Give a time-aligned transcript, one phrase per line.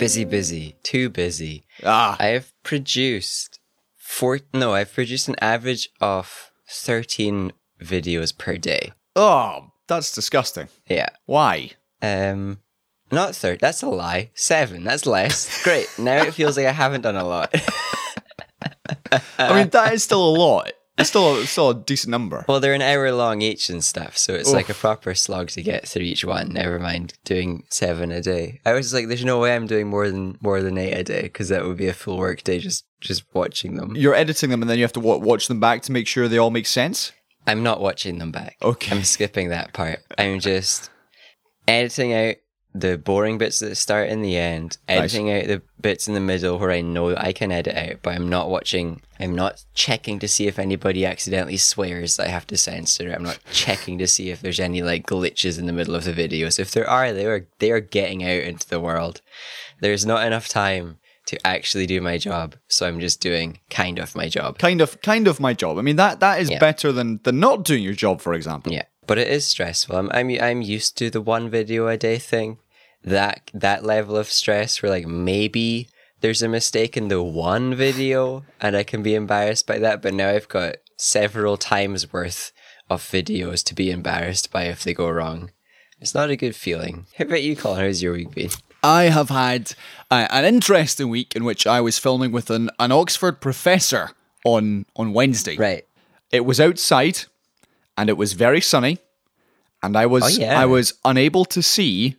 [0.00, 1.64] busy, busy, too busy.
[1.84, 3.60] Ah, I have produced
[3.96, 4.40] four.
[4.52, 8.92] No, I've produced an average of thirteen videos per day.
[9.16, 10.68] oh, that's disgusting.
[10.88, 11.08] Yeah.
[11.26, 11.72] Why?
[12.02, 12.58] Um,
[13.10, 13.58] not third.
[13.60, 14.30] That's a lie.
[14.34, 14.84] Seven.
[14.84, 15.62] That's less.
[15.64, 15.88] Great.
[15.98, 17.52] Now it feels like I haven't done a lot.
[19.38, 20.72] I mean, that is still a lot.
[21.00, 22.44] It's still, it's still a decent number.
[22.48, 25.62] well, they're an hour long each and stuff, so it's like a proper slog to
[25.62, 26.52] get through each one.
[26.52, 28.60] Never mind doing seven a day.
[28.64, 31.22] I was like, there's no way I'm doing more than more than eight a day
[31.22, 33.96] because that would be a full work day just just watching them.
[33.96, 36.28] You're editing them and then you have to wa- watch them back to make sure
[36.28, 37.12] they all make sense.
[37.46, 38.56] I'm not watching them back.
[38.62, 38.94] Okay.
[38.94, 40.00] I'm skipping that part.
[40.18, 40.90] I'm just
[41.66, 42.36] editing out
[42.74, 46.20] the boring bits at the start and the end, editing out the bits in the
[46.20, 50.18] middle where I know I can edit out, but I'm not watching, I'm not checking
[50.20, 53.08] to see if anybody accidentally swears that I have to censor.
[53.08, 53.14] It.
[53.14, 56.12] I'm not checking to see if there's any like glitches in the middle of the
[56.12, 56.58] videos.
[56.58, 59.20] If there are, they are they are getting out into the world.
[59.80, 64.14] There's not enough time to actually do my job, so I'm just doing kind of
[64.16, 64.58] my job.
[64.58, 65.78] Kind of, kind of my job.
[65.78, 66.58] I mean, that that is Yeah.
[66.58, 68.72] better than than not doing your job, for example.
[68.72, 69.96] Yeah, but it is stressful.
[69.96, 72.58] I'm I'm I'm used to the one video a day thing.
[73.02, 75.88] That that level of stress where like maybe
[76.20, 80.14] there's a mistake in the one video and I can be embarrassed by that, but
[80.14, 82.52] now I've got several times worth
[82.88, 85.50] of videos to be embarrassed by if they go wrong.
[86.00, 87.06] It's not a good feeling.
[87.18, 87.80] How about you, Colin?
[87.80, 88.50] How's your week been?
[88.84, 89.72] I have had
[90.08, 94.12] uh, an interesting week in which I was filming with an, an Oxford professor
[94.44, 95.56] on on Wednesday.
[95.56, 95.84] Right.
[96.30, 97.24] It was outside,
[98.00, 98.96] and it was very sunny,
[99.82, 100.58] and I was Oh, yeah.
[100.58, 102.16] I was unable to see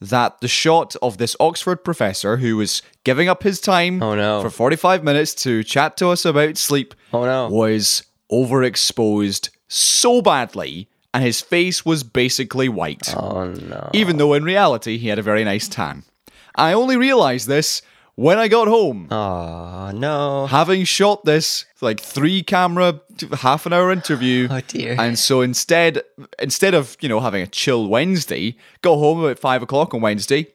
[0.00, 4.42] that the shot of this Oxford professor who was giving up his time Oh, no.
[4.42, 7.48] for 45 minutes to chat to us about sleep Oh, no.
[7.48, 13.90] was overexposed so badly and his face was basically white Oh no.
[13.92, 16.04] even though in reality he had a very nice tan.
[16.54, 17.82] I only realized this
[18.16, 19.08] when I got home.
[19.10, 20.46] Oh no.
[20.46, 23.00] Having shot this like three camera
[23.38, 24.48] half an hour interview.
[24.54, 24.96] Oh, dear.
[24.98, 26.02] And so instead
[26.38, 30.46] instead of, you know, having a chill Wednesday, got home about five o'clock on Wednesday.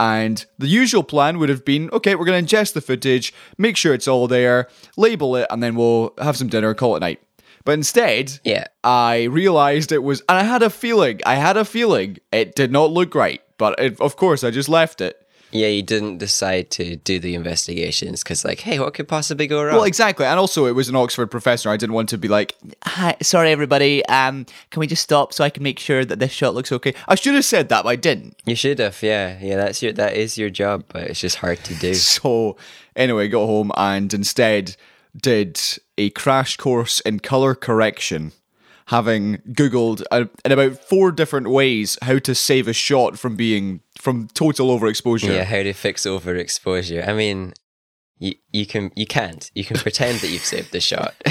[0.00, 3.94] And the usual plan would have been, okay, we're gonna ingest the footage, make sure
[3.94, 7.20] it's all there, label it, and then we'll have some dinner, call it night.
[7.64, 8.64] But instead, Yeah.
[8.82, 12.72] I realized it was, and I had a feeling, I had a feeling it did
[12.72, 13.40] not look right.
[13.56, 15.16] But it, of course, I just left it.
[15.54, 19.62] Yeah, you didn't decide to do the investigations because, like, hey, what could possibly go
[19.62, 19.76] wrong?
[19.76, 20.26] Well, exactly.
[20.26, 21.70] And also, it was an Oxford professor.
[21.70, 24.04] I didn't want to be like, Hi, sorry, everybody.
[24.06, 26.92] Um, can we just stop so I can make sure that this shot looks okay?
[27.06, 28.36] I should have said that, but I didn't.
[28.44, 29.54] You should have, yeah, yeah.
[29.54, 31.94] That's your that is your job, but it's just hard to do.
[32.04, 32.56] So,
[32.96, 34.76] anyway, got home and instead
[35.16, 35.60] did
[35.96, 38.32] a crash course in color correction,
[38.86, 43.80] having Googled uh, in about four different ways how to save a shot from being
[43.98, 45.34] from total overexposure.
[45.34, 47.08] Yeah, how to fix overexposure.
[47.08, 47.54] I mean,
[48.18, 49.50] you you can you can't.
[49.54, 51.14] You can pretend that you've saved the shot.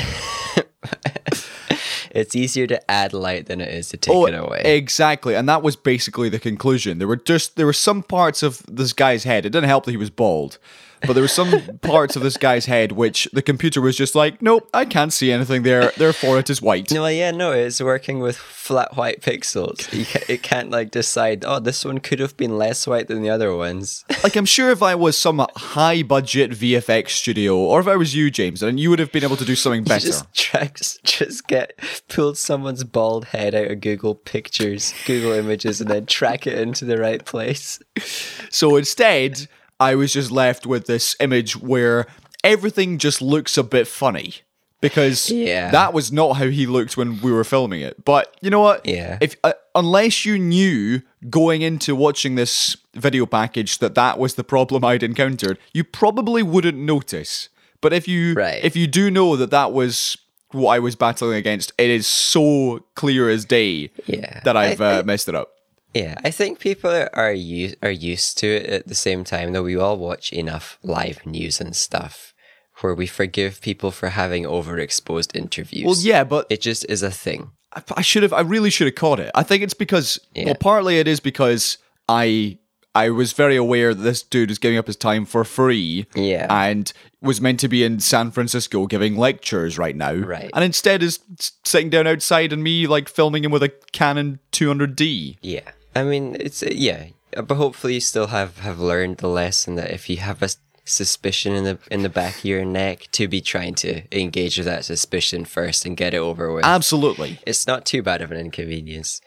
[2.12, 4.62] it's easier to add light than it is to take it away.
[4.64, 7.00] Oh, Exactly, and that was basically the conclusion.
[7.00, 9.46] There were just there were some parts of this guy's head.
[9.46, 10.58] It didn't help that he was bald,
[11.06, 14.42] but there were some parts of this guy's head which the computer was just like,
[14.42, 15.92] nope, I can't see anything there.
[15.98, 16.92] Therefore, it is white.
[16.92, 19.90] no, yeah, no, it's working with flat white pixels.
[19.92, 21.44] Ca it can't like decide.
[21.46, 24.06] Oh, this one could have been less white than the other ones.
[24.24, 28.16] Like I'm sure if I was some high budget VFX studio, or if I was
[28.16, 30.08] you, James, then you would have been able to do something better.
[30.08, 31.78] just tracks, just get
[32.08, 36.86] pulled someone's bald head out of Google Pictures, Google Images, and then track it into
[36.86, 37.80] the right place.
[38.50, 39.48] So instead,
[39.84, 42.08] I was just left with this image where
[42.44, 44.36] everything just looks a bit funny.
[44.82, 45.72] Because Yeah.
[45.72, 48.04] that was not how he looked when we were filming it.
[48.04, 48.86] But you know what?
[48.86, 49.18] Yeah.
[49.22, 54.44] If uh, unless you knew going into watching this video package that that was the
[54.44, 57.48] problem I'd encountered, you probably wouldn't notice.
[57.80, 58.60] But if you Right.
[58.64, 60.18] if you do know that that was
[60.52, 64.42] what I was battling against, it is so clear as day Yeah.
[64.44, 65.50] that I've I- uh, messed it up.
[65.94, 69.54] Yeah, I think people are are, u- are used to it at the same time,
[69.54, 72.34] though we all watch enough live news and stuff
[72.82, 75.86] where we forgive people for having overexposed interviews.
[75.86, 77.52] Well, yeah, but It just is a thing.
[77.76, 78.34] I, I should have.
[78.34, 79.32] I really should have caught it.
[79.36, 80.20] I think it's because.
[80.34, 80.46] Yeah.
[80.46, 81.78] Well, partly it is because
[82.10, 82.58] I
[82.96, 86.06] I was very aware that this dude was giving up his time for free.
[86.16, 86.48] Yeah.
[86.50, 86.92] And
[87.22, 90.14] was meant to be in San Francisco giving lectures right now.
[90.14, 90.52] Right.
[90.54, 91.20] And instead is
[91.64, 95.38] sitting down outside and me like filming him with a Canon 200D.
[95.42, 95.72] Yeah.
[95.96, 99.76] I mean, it's uh, yeah, uh, but hopefully you still have have learned the lesson
[99.76, 100.50] that if you have a
[100.86, 104.66] suspicion in the in the back of your neck, to be trying to engage with
[104.66, 106.66] that suspicion first and get it over with.
[106.66, 107.40] Absolutely.
[107.46, 109.22] it's not too bad of an inconvenience.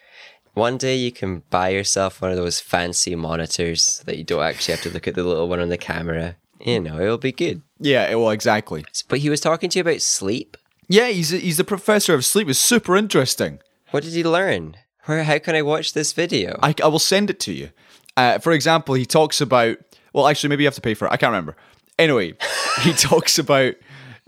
[0.54, 4.72] One day you can buy yourself one of those fancy monitors that you don't actually
[4.72, 6.36] have to look at the little one on the camera.
[6.64, 7.60] You know, it'll be good.
[7.78, 8.84] Yeah, well, exactly.
[9.08, 10.56] But he was talking to you about sleep.
[10.88, 12.48] Yeah, he's a, he's the professor of sleep.
[12.48, 13.58] It's super interesting.
[13.90, 14.76] What did he learn?
[15.06, 15.24] Where?
[15.24, 16.58] How can I watch this video?
[16.62, 17.70] I, I will send it to you.
[18.16, 19.78] Uh, for example, he talks about.
[20.12, 21.12] Well, actually, maybe you have to pay for it.
[21.12, 21.56] I can't remember.
[21.98, 22.34] Anyway,
[22.82, 23.74] he talks about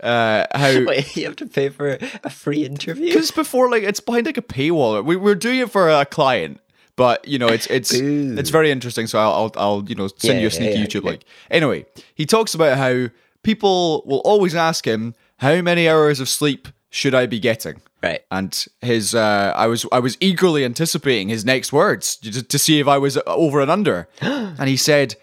[0.01, 3.07] uh, how Wait, you have to pay for a free interview?
[3.07, 5.03] because before like it's behind like a paywall.
[5.03, 6.59] We, we're doing it for a client,
[6.95, 8.35] but you know it's it's Ooh.
[8.37, 9.07] it's very interesting.
[9.07, 11.09] So I'll I'll, I'll you know send Yeah, you a yeah, sneaky yeah, YouTube okay.
[11.09, 11.23] link.
[11.51, 11.85] Anyway,
[12.15, 13.07] he talks about how
[13.43, 17.81] people will always ask him how many hours of sleep should I be getting.
[18.01, 18.21] Right.
[18.31, 22.79] And his, uh, I was, I was eagerly anticipating his next words to, to see
[22.79, 24.07] if I was over and under.
[24.21, 25.15] and he said,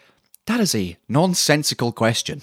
[0.47, 2.43] "That is a nonsensical question.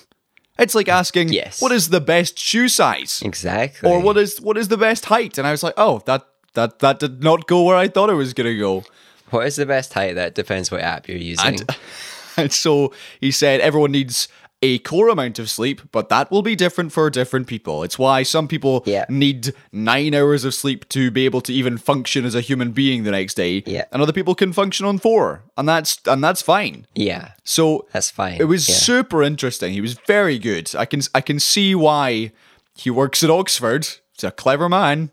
[0.58, 1.62] It's like asking, Yes.
[1.62, 3.90] what is the best shoe size, Exactly.
[3.90, 6.26] or what is what is the best height?" And I was like, "Oh, that
[6.56, 8.84] that that did not go where I thought it was gonna go."
[9.30, 10.14] What is the best height?
[10.16, 11.46] That depends what app you're using.
[11.62, 11.78] And,
[12.38, 14.28] and so he said, everyone needs
[14.66, 17.84] a core amount of sleep, but that will be different for different people.
[17.84, 19.04] It's why some people Yeah.
[19.10, 23.04] need nine hours of sleep to be able to even function as a human being
[23.04, 23.62] the next day.
[23.66, 23.84] Yeah.
[23.92, 25.44] And other people can function on four.
[25.58, 26.88] And that's and that's fine.
[26.96, 28.38] yeah, So that's fine.
[28.40, 28.76] it was Yeah.
[28.76, 29.74] super interesting.
[29.74, 30.74] He was very good.
[30.76, 32.32] I can I can see why
[32.76, 33.86] he works at Oxford.
[34.16, 35.10] He's a clever man.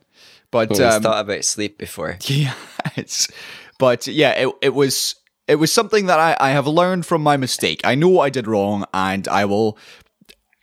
[0.53, 2.19] But He's um, thought about sleep before.
[2.25, 2.55] yeah,
[2.96, 3.29] it's,
[3.79, 5.14] but yeah, it, it was
[5.50, 7.81] it was something that I, I have learned from my mistake.
[7.82, 9.76] I know what I did wrong, and I will.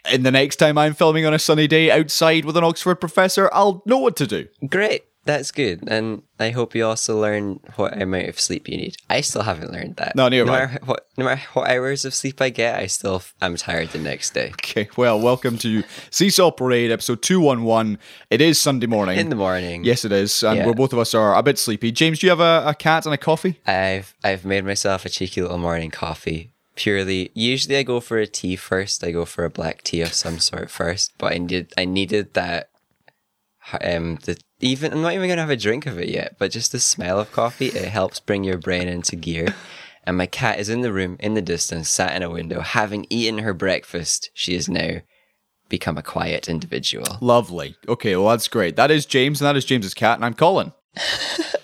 [0.10, 3.50] In the next time I'm filming on a sunny day outside with an Oxford professor,
[3.52, 4.48] I'll know what to do.
[4.70, 5.04] Great.
[5.28, 5.84] That's good.
[5.88, 8.96] And I hope you also learn what amount of sleep you need.
[9.10, 10.16] I still haven't learned that.
[10.16, 13.22] No, neither no matter what no matter what hours of sleep I get, I still
[13.42, 14.50] I'm tired the next day.
[14.54, 18.00] Okay, well, welcome to Seesaw Parade, episode two one one.
[18.30, 19.20] It is Sunday morning.
[19.20, 19.84] In the morning.
[19.84, 20.66] yes, it is, and Yeah.
[20.66, 21.92] we're both of us are a bit sleepy.
[21.92, 23.60] James, do you have a, a cat and a coffee?
[23.68, 26.52] I've I've made myself a cheeky little morning coffee.
[26.76, 29.04] Purely, usually I go for a tea first.
[29.04, 31.12] I go for a black tea of some sort first.
[31.18, 32.70] But I needed I needed that.
[33.82, 36.36] Um, the even I'm not even gonna have a drink of it yet.
[36.40, 39.56] But just the smell of coffee, it helps bring your brain into gear.
[40.04, 43.06] And my cat is in the room, in the distance, sat in a window, having
[43.10, 44.30] eaten her breakfast.
[44.34, 45.02] She is now
[45.68, 47.18] become a quiet individual.
[47.20, 47.76] Lovely.
[47.90, 48.78] Okay, well, that's great.
[48.78, 50.72] That is James, and that is James's cat, and I'm Colin.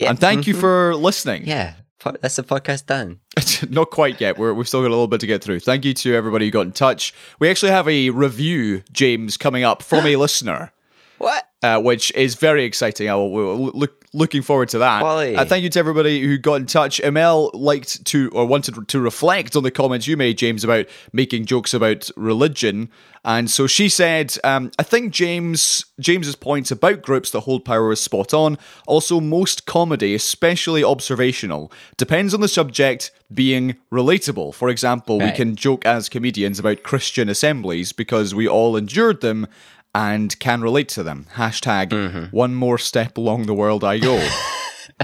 [0.00, 0.60] And thank you mm-hmm.
[0.60, 1.46] for listening.
[1.46, 1.74] Yeah,
[2.20, 3.20] that's the podcast done.
[3.70, 4.38] Not quite yet.
[4.38, 5.60] We're, we've still got a little bit to get through.
[5.60, 7.14] Thank you to everybody who got in touch.
[7.38, 10.72] We actually have a review, James, coming up from a listener,
[11.18, 11.45] What?
[11.62, 13.08] Uh, which is very exciting.
[13.08, 15.02] I will, look, looking forward to that.
[15.36, 17.00] Uh, thank you to everybody who got in touch.
[17.02, 21.46] Emel liked to or wanted to reflect on the comments you made, James, about making
[21.46, 22.90] jokes about religion.
[23.24, 27.90] And so she said, um, I think James James's points about groups that hold power
[27.90, 28.56] is spot on.
[28.86, 34.54] Also, most comedy, especially observational, depends on the subject being relatable.
[34.54, 39.48] For example, we can joke as comedians about Christian assemblies because we all endured them
[39.96, 41.26] and can relate to them.
[41.36, 42.24] Hashtag mm-hmm.
[42.26, 44.28] one more step along the world I go.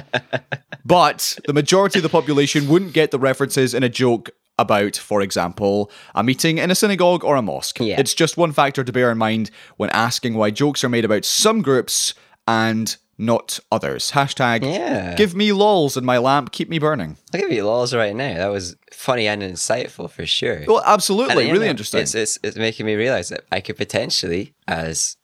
[0.84, 4.28] but the majority of the population wouldn't get the references in a joke
[4.58, 7.80] about, for example, a meeting in a synagogue or a mosque.
[7.80, 7.98] Yeah.
[7.98, 11.24] It's just one factor to bear in mind when asking why jokes are made about
[11.24, 12.12] some groups
[12.46, 14.12] and not others.
[14.12, 15.14] Hashtag Yeah.
[15.14, 17.16] give me lols and my lamp keep me burning.
[17.32, 18.34] I'll give you laws right now.
[18.38, 20.64] That was funny and insightful for sure.
[20.66, 22.00] Well, absolutely, really interesting.
[22.00, 25.16] It's, it's it's making me realize that I could potentially, as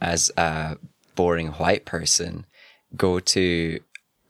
[0.00, 0.76] as a
[1.14, 2.46] boring white person,
[2.96, 3.80] go to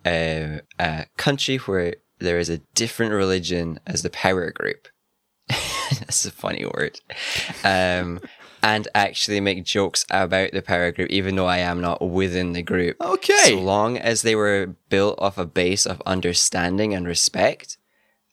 [0.07, 4.89] a, a country where there is a different religion as the power group.
[5.49, 7.01] That's a funny word.
[7.65, 8.21] Um,
[8.63, 12.63] and actually make jokes about the power group, even though I am not within the
[12.63, 12.97] group.
[13.01, 13.51] Okay.
[13.51, 17.79] So long as they were built off a base of understanding and respect,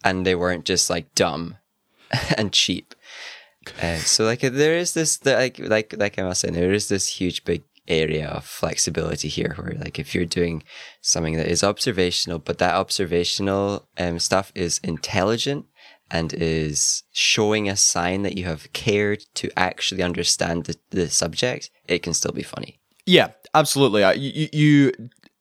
[0.03, 1.57] and they weren't just like dumb
[2.37, 2.95] and cheap.
[3.81, 7.07] Uh, so like there is this like like like I was saying there is this
[7.07, 10.63] huge big area of flexibility here where like if you're doing
[11.01, 15.65] something that is observational but that observational um, stuff is intelligent
[16.13, 21.69] and is showing a sign that you have cared to actually understand the, the subject
[21.87, 24.01] it can still be funny Yeah, absolutely.
[24.17, 24.91] You, you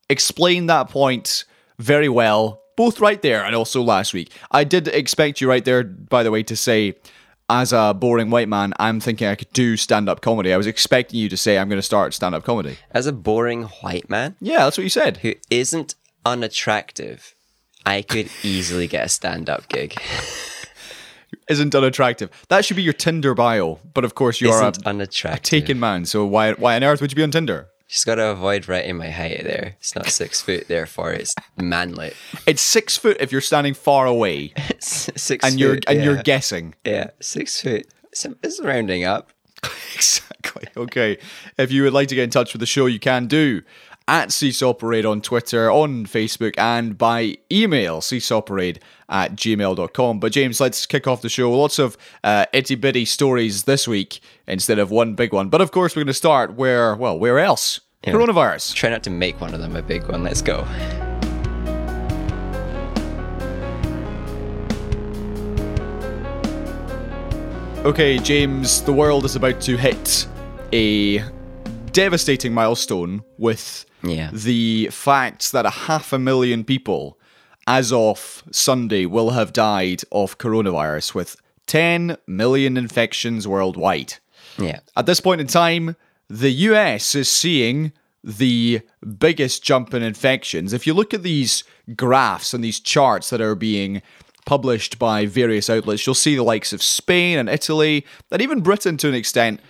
[0.08, 1.44] explained that point
[1.78, 4.30] very well, both right there and also last week.
[4.50, 6.94] I did expect you right there, by the way, to say,
[7.48, 10.52] as a boring white man, I'm thinking I could do stand up comedy.
[10.52, 12.76] I was expecting you to say, I'm going to start stand up comedy.
[12.92, 15.18] as a boring white man Yeah, that's what you said.
[15.18, 17.34] who isn't unattractive
[17.84, 19.96] I could easily get a stand-up gig.
[21.48, 22.30] Isn't unattractive.
[22.48, 23.78] That should be your Tinder bio.
[23.94, 25.42] But of course, you are Isn't a, unattractive.
[25.42, 26.04] taken man.
[26.04, 27.68] So why, why on earth would you be on Tinder?
[27.88, 29.76] Just got to avoid writing my height there.
[29.78, 32.12] It's not six foot, therefore it's manly.
[32.46, 36.04] It's six foot if you're standing far away six and foot, you're and yeah.
[36.04, 36.74] you're guessing.
[36.84, 37.86] yeah, six foot.
[38.04, 39.30] It's, it's rounding up.
[39.94, 40.66] Exactly.
[40.76, 41.18] Okay.
[41.58, 43.62] If you would like to get in touch with the show, you can do
[44.08, 48.78] at Seesaw Parade on Twitter, on Facebook, and by email, seesawparade
[49.08, 50.20] at gmail.com.
[50.20, 51.50] But James, let's kick off the show.
[51.50, 55.48] Lots of uh, itty bitty stories this week instead of one big one.
[55.48, 57.80] But of course, we're going to start where, well, where else?
[58.04, 58.14] Yeah.
[58.14, 58.74] Coronavirus.
[58.74, 60.24] Try not to make one of them a big one.
[60.24, 60.66] Let's go.
[67.84, 70.28] Okay, James, the world is about to hit
[70.72, 71.18] a
[71.90, 74.30] devastating milestone with Yeah.
[74.32, 77.18] the fact that a half a million people,
[77.66, 84.14] as of Sunday, will have died of coronavirus, with 10 million infections worldwide.
[84.58, 84.80] Yeah.
[84.96, 85.96] At this point in time,
[86.28, 87.92] the US is seeing
[88.24, 88.80] the
[89.18, 90.72] biggest jump in infections.
[90.72, 91.64] If you look at these
[91.96, 94.02] graphs and these charts that are being
[94.44, 98.96] published by various outlets, you'll see the likes of Spain and Italy, and even Britain
[98.98, 99.60] to an extent,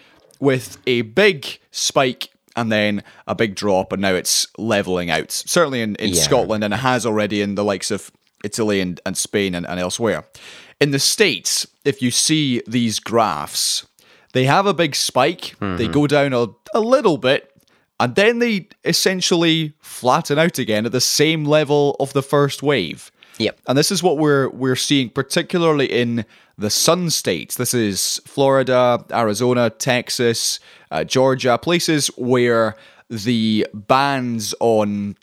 [0.41, 5.31] with a big spike and then a big drop, and now it's leveling out.
[5.31, 6.23] Certainly in, in Yeah.
[6.23, 8.11] Scotland, and it has already in the likes of
[8.45, 10.25] Italy and, and Spain and, and elsewhere.
[10.81, 13.87] In the States, if you see these graphs,
[14.33, 15.93] they have a big spike, they mm-hmm.
[15.93, 17.49] go down a, a little bit,
[18.01, 23.13] and then they essentially flatten out again at the same level of the first wave.
[23.43, 23.61] Yep.
[23.69, 26.25] And this is what we're we're seeing particularly in
[26.57, 27.57] the sun states.
[27.57, 32.77] This is Florida, Arizona, Texas, uh, Georgia, places where
[33.09, 35.17] the bans on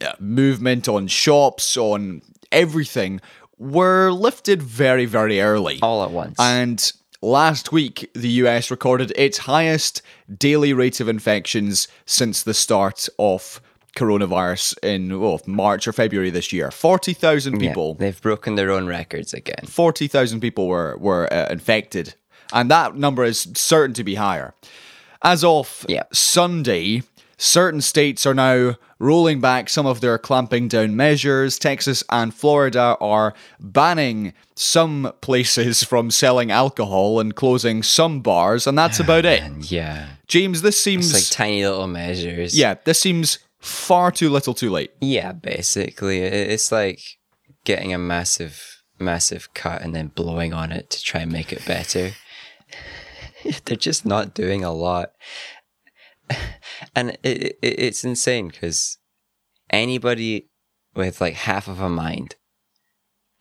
[0.00, 3.20] uh, movement, on shops, on everything
[3.58, 5.78] were lifted very, very early.
[5.82, 6.36] All at once.
[6.38, 6.92] And
[7.22, 10.02] last week, the US recorded its highest
[10.36, 13.60] daily rate of infections since the start of
[13.94, 16.70] coronavirus in well, March or February this year.
[16.70, 17.94] 40,000 Yeah, people.
[17.94, 19.64] they've broken their own records again.
[19.66, 22.14] 40,000 people were, were uh, infected.
[22.52, 24.54] And that number is certain to be higher.
[25.22, 26.02] As of Yeah.
[26.12, 27.02] Sunday,
[27.38, 31.58] certain states are now rolling back some of their clamping down measures.
[31.58, 38.76] Texas and Florida are banning some places from selling alcohol and closing some bars, and
[38.78, 39.42] that's about it.
[39.70, 40.08] Yeah.
[40.26, 42.56] James, this seems It's like tiny little measures.
[42.56, 44.92] yeah, this seems far too little, too late.
[45.00, 46.20] Yeah, basically.
[46.20, 47.00] It's like
[47.64, 51.64] getting a massive, massive cut and then blowing on it to try and make it
[51.66, 52.12] better.
[53.64, 55.12] They're just not doing a lot.
[56.96, 58.98] And it, it, it's insane because
[59.70, 60.50] anybody
[60.94, 62.34] with like half of a mind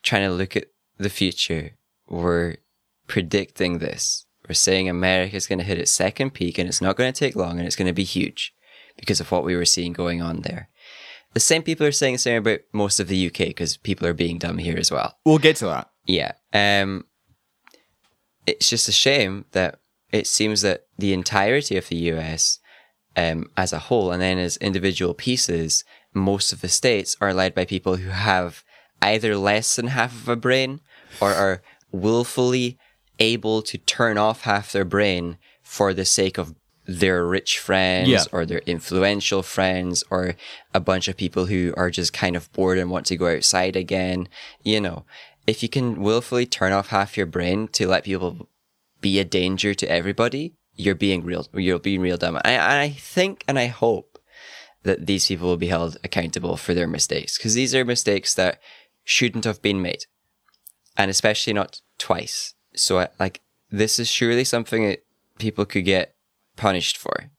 [0.03, 1.71] trying to look at the future,
[2.07, 2.57] we're
[3.07, 4.25] predicting this.
[4.47, 7.35] We're saying America's going to hit its second peak and it's not going to take
[7.35, 8.53] long and it's going to be huge
[8.97, 10.69] because of what we were seeing going on there.
[11.33, 14.13] The same people are saying the same about most of the UK because people are
[14.13, 15.17] being dumb here as well.
[15.25, 15.89] We'll get to that.
[16.05, 16.33] Yeah.
[16.53, 17.05] Um,
[18.45, 19.79] it's just a shame that
[20.11, 22.59] it seems that the entirety of the US
[23.15, 25.83] um, as a whole and then as individual pieces,
[26.13, 28.63] most of the states are led by people who have
[29.01, 30.81] either less than half of a brain
[31.19, 32.77] or are willfully
[33.19, 38.23] able to turn off half their brain for the sake of their rich friends Yeah.
[38.31, 40.35] or their influential friends or
[40.73, 43.75] a bunch of people who are just kind of bored and want to go outside
[43.75, 44.27] again.
[44.63, 45.05] You know,
[45.47, 48.49] if you can willfully turn off half your brain to let people
[49.01, 52.37] be a danger to everybody, you're being real, you're being real dumb.
[52.43, 54.17] I, I think and I hope
[54.83, 58.59] that these people will be held accountable for their mistakes because these are mistakes that
[59.05, 60.05] shouldn't have been made
[60.97, 62.55] and especially not twice.
[62.75, 65.05] So, I, like, this is surely something that
[65.39, 66.12] people could get
[66.55, 67.31] punished for,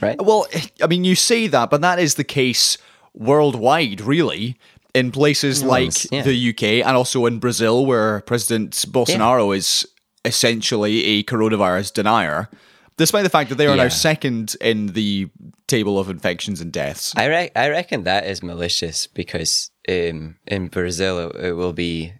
[0.00, 0.20] right?
[0.20, 0.46] Well,
[0.82, 2.78] I mean, you say that, but that is the case
[3.14, 4.58] worldwide, really.
[4.94, 6.22] In places like yeah.
[6.22, 9.84] the UK and also in Brazil, where President Bolsonaro is
[10.24, 12.48] essentially a coronavirus denier,
[12.96, 15.28] despite the fact that they are now second in the
[15.66, 17.12] table of infections and deaths.
[17.16, 22.12] I re- I reckon that is malicious because um, in Brazil it, it will be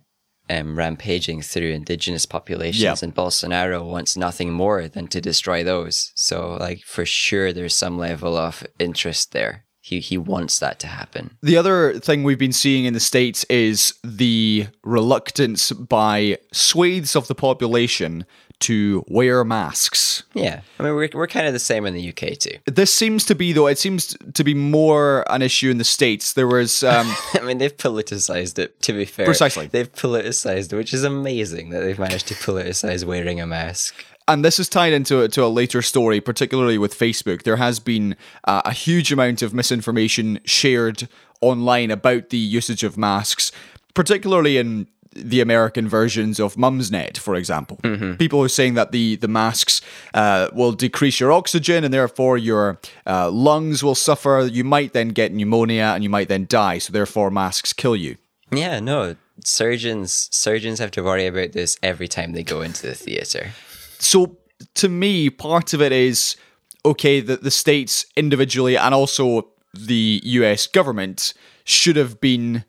[0.51, 2.95] um, rampaging through indigenous populations, Yeah.
[3.03, 6.13] and Bolsonaro wants nothing more than to destroy those.
[6.15, 9.65] So, like for sure, there's some level of interest there.
[9.81, 11.37] He he wants that to happen.
[11.43, 17.27] The other thing we've been seeing in the States is the reluctance by swathes of
[17.29, 18.25] the population
[18.61, 20.23] to wear masks.
[20.35, 22.59] Yeah, I mean we're we're kind of the same in the UK too.
[22.67, 26.33] This seems to be, though, it seems to be more an issue in the States.
[26.33, 26.83] There was.
[26.83, 28.81] Um, I mean, they've politicized it.
[28.83, 29.67] To be fair, Precisely.
[29.67, 33.95] they've politicized, it, which is amazing that they've managed to politicize wearing a mask.
[34.29, 37.43] and this is tied into to a later story, particularly with Facebook.
[37.43, 41.09] There has been uh, a huge amount of misinformation shared
[41.41, 43.53] online about the usage of masks,
[43.93, 47.79] particularly in the American versions of Mumsnet, for example.
[48.19, 49.81] People are saying that the the masks
[50.13, 54.49] uh, will decrease your oxygen and therefore your uh, lungs will suffer.
[54.51, 56.79] You might then get pneumonia and you might then die.
[56.79, 58.17] So therefore, masks kill you.
[58.53, 59.17] Yeah, no.
[59.45, 63.51] Surgeons surgeons have to worry about this every time they go into the theater.
[63.99, 64.39] so
[64.75, 66.37] to me, part of it is
[66.85, 72.65] okay that the states individually and also the US government should have been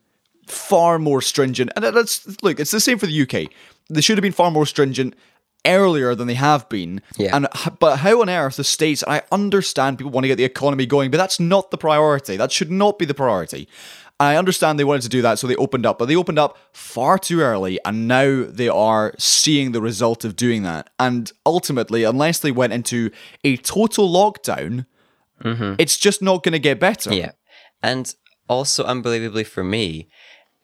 [0.46, 1.70] far more stringent.
[1.76, 3.50] And that's look, it's the same for the UK.
[3.88, 5.14] They should have been far more stringent
[5.66, 7.02] earlier than they have been.
[7.16, 7.36] Yeah.
[7.36, 7.48] And
[7.78, 9.04] but how on earth the states?
[9.06, 12.36] I understand people want to get the economy going, but that's not the priority.
[12.36, 13.68] That should not be the priority.
[14.18, 16.56] I understand they wanted to do that, so they opened up, but they opened up
[16.72, 20.88] far too early, and now they are seeing the result of doing that.
[20.98, 23.10] And ultimately, unless they went into
[23.44, 24.86] a total lockdown,
[25.42, 25.74] mm-hmm.
[25.78, 27.12] it's just not going to get better.
[27.12, 27.32] Yeah.
[27.82, 28.14] And
[28.48, 30.08] also, unbelievably for me,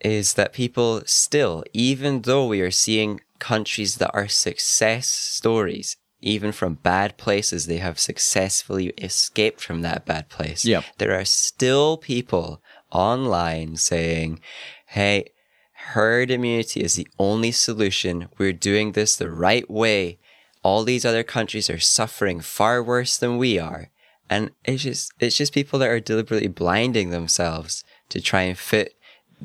[0.02, 6.52] is that people still, even though we are seeing countries that are success stories, even
[6.52, 10.64] from bad places, they have successfully escaped from that bad place.
[10.64, 10.82] Yeah.
[10.99, 14.40] There are still people online saying,
[14.87, 15.30] hey,
[15.73, 18.28] herd immunity is the only solution.
[18.38, 20.18] We're doing this the right way.
[20.62, 23.90] All these other countries are suffering far worse than we are.
[24.30, 28.94] And it's just it's just people that are deliberately blinding themselves to try and fit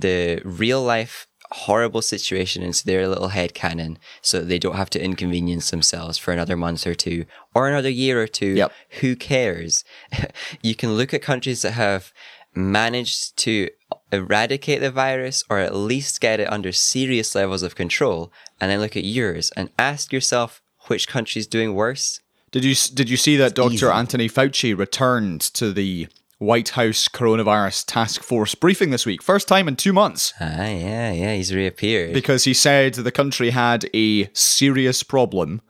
[0.01, 5.03] the real life horrible situation into their little head canon so they don't have to
[5.03, 8.53] inconvenience themselves for another month or two or another year or two.
[8.53, 8.71] Yep.
[9.01, 9.83] Who cares?
[10.61, 12.11] you can look at countries that have
[12.53, 13.69] managed to
[14.11, 18.79] eradicate the virus or at least get it under serious levels of control and then
[18.79, 22.19] look at yours and ask yourself which country's doing worse.
[22.51, 23.73] Did you did you see that Dr.
[23.73, 23.85] easy.
[23.85, 26.07] Anthony Fauci returned to the
[26.39, 29.23] White House coronavirus task force briefing this week?
[29.23, 30.33] First time in 2 months.
[30.39, 32.13] Ah, yeah, yeah, he's reappeared.
[32.13, 35.61] because he said the country had a serious problem.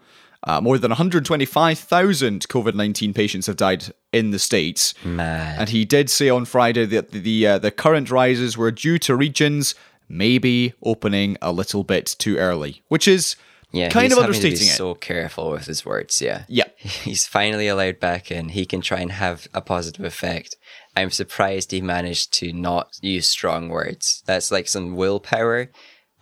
[0.44, 4.94] Uh, more than 125,000 COVID 19 patients have died in the States.
[5.04, 8.98] And he did say on Friday that the, the, uh, the current rises were due
[9.00, 9.76] to regions
[10.10, 13.36] maybe opening a little bit too early, which is
[13.72, 14.78] Yeah, kind of having to be understating it.
[14.78, 16.22] So careful with his words.
[16.22, 16.46] Yeah.
[16.48, 16.68] Yeah.
[16.78, 18.50] He's finally allowed back in.
[18.50, 20.56] He can try and have a positive effect.
[20.96, 24.24] I'm surprised he managed to not use strong words.
[24.26, 25.70] That's like some willpower.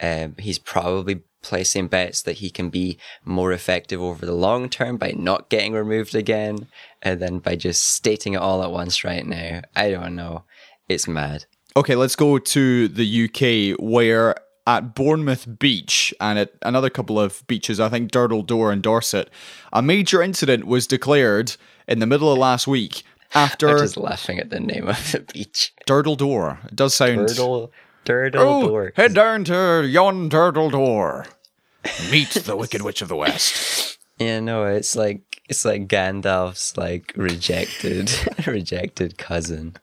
[0.02, 4.98] Um, he's probably placing bets that he can be more effective over the long term
[4.98, 6.68] by not getting removed again,
[7.02, 9.62] and then by just stating it all at once right now.
[9.76, 10.44] I don't know.
[10.90, 11.46] It's mad.
[11.78, 14.36] Okay, let's go to the UK where
[14.68, 19.30] at Bournemouth Beach and at another couple of beaches, I think Durdle Door and Dorset,
[19.72, 21.56] a major incident was declared
[21.88, 23.04] in the middle of last week
[23.36, 25.74] I'm after just laughing at the name of the beach.
[25.88, 26.60] Durdle Door.
[26.66, 27.28] It does sound.
[27.28, 27.72] Turtle,
[28.06, 28.94] turtle Oh, door.
[28.96, 31.26] head down to yon Durdle Door.
[32.10, 33.92] Meet the Wicked Witch of the West.
[34.18, 38.10] Yeah, no, it's like it's like Gandalf's like rejected
[38.48, 39.76] rejected cousin.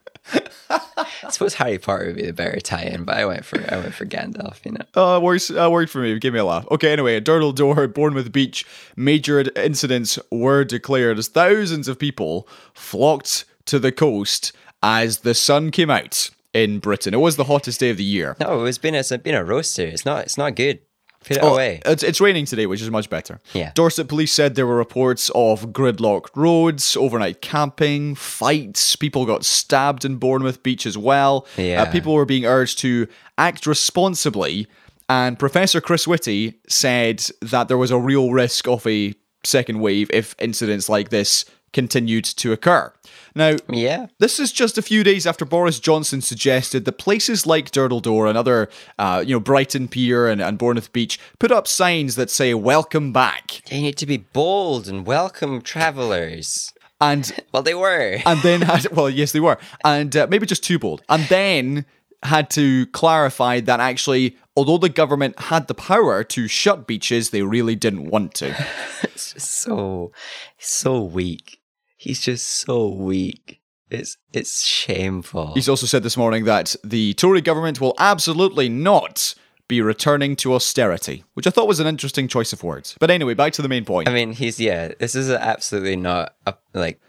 [1.25, 3.95] I suppose Harry Potter would be the better tie-in, but I went for I went
[3.95, 4.85] for Gandalf, you know.
[4.95, 6.19] Uh, works, uh, worked for me.
[6.19, 6.67] Give me a laugh.
[6.71, 12.49] Okay, anyway, at Durdle Door, Bournemouth Beach, major incidents were declared as thousands of people
[12.75, 17.15] flocked to the coast as the sun came out in Britain.
[17.15, 18.37] It was the hottest day of the year.
[18.41, 19.87] No, it's been a, it's been a roaster.
[19.87, 20.81] It's not it's not good.
[21.25, 21.81] Put it Oh, away.
[21.87, 23.41] It's, it's raining today, which is much better.
[23.55, 23.73] Yeah.
[23.75, 28.97] Dorset police said there were reports of gridlocked roads, overnight camping, fights.
[28.97, 31.47] People got stabbed in Bournemouth Beach as well.
[31.57, 31.83] Yeah.
[31.83, 33.07] Uh, people were being urged to
[33.39, 34.67] act responsibly.
[35.09, 40.09] And Professor Chris Whitty said that there was a real risk of a second wave
[40.13, 42.93] if incidents like this continued to occur.
[43.35, 44.07] Now, Yeah.
[44.19, 48.27] this is just a few days after Boris Johnson suggested that places like Durdle Door
[48.27, 52.29] and other, uh, you know, Brighton Pier and, and Bournemouth Beach put up signs that
[52.31, 56.73] say "Welcome back," They need to be bold and welcome travelers.
[57.01, 58.19] and Well, they were.
[58.27, 61.87] and then had well, yes, they were, and uh, maybe just too bold, and then
[62.25, 67.43] had to clarify that actually, although the government had the power to shut beaches, they
[67.43, 68.55] really didn't want to.
[69.03, 70.13] It's just so
[70.59, 71.59] so weak.
[72.03, 73.61] He's just so weak.
[73.89, 75.55] It's it's shameful.
[75.55, 79.37] He's also said this morning that the Tory government will absolutely not
[79.69, 82.97] be returning to austerity, which I thought was an interesting choice of words.
[82.99, 84.09] But anyway, back to the main point.
[84.09, 84.93] I mean, he's yeah.
[84.99, 87.01] This is absolutely not a, like.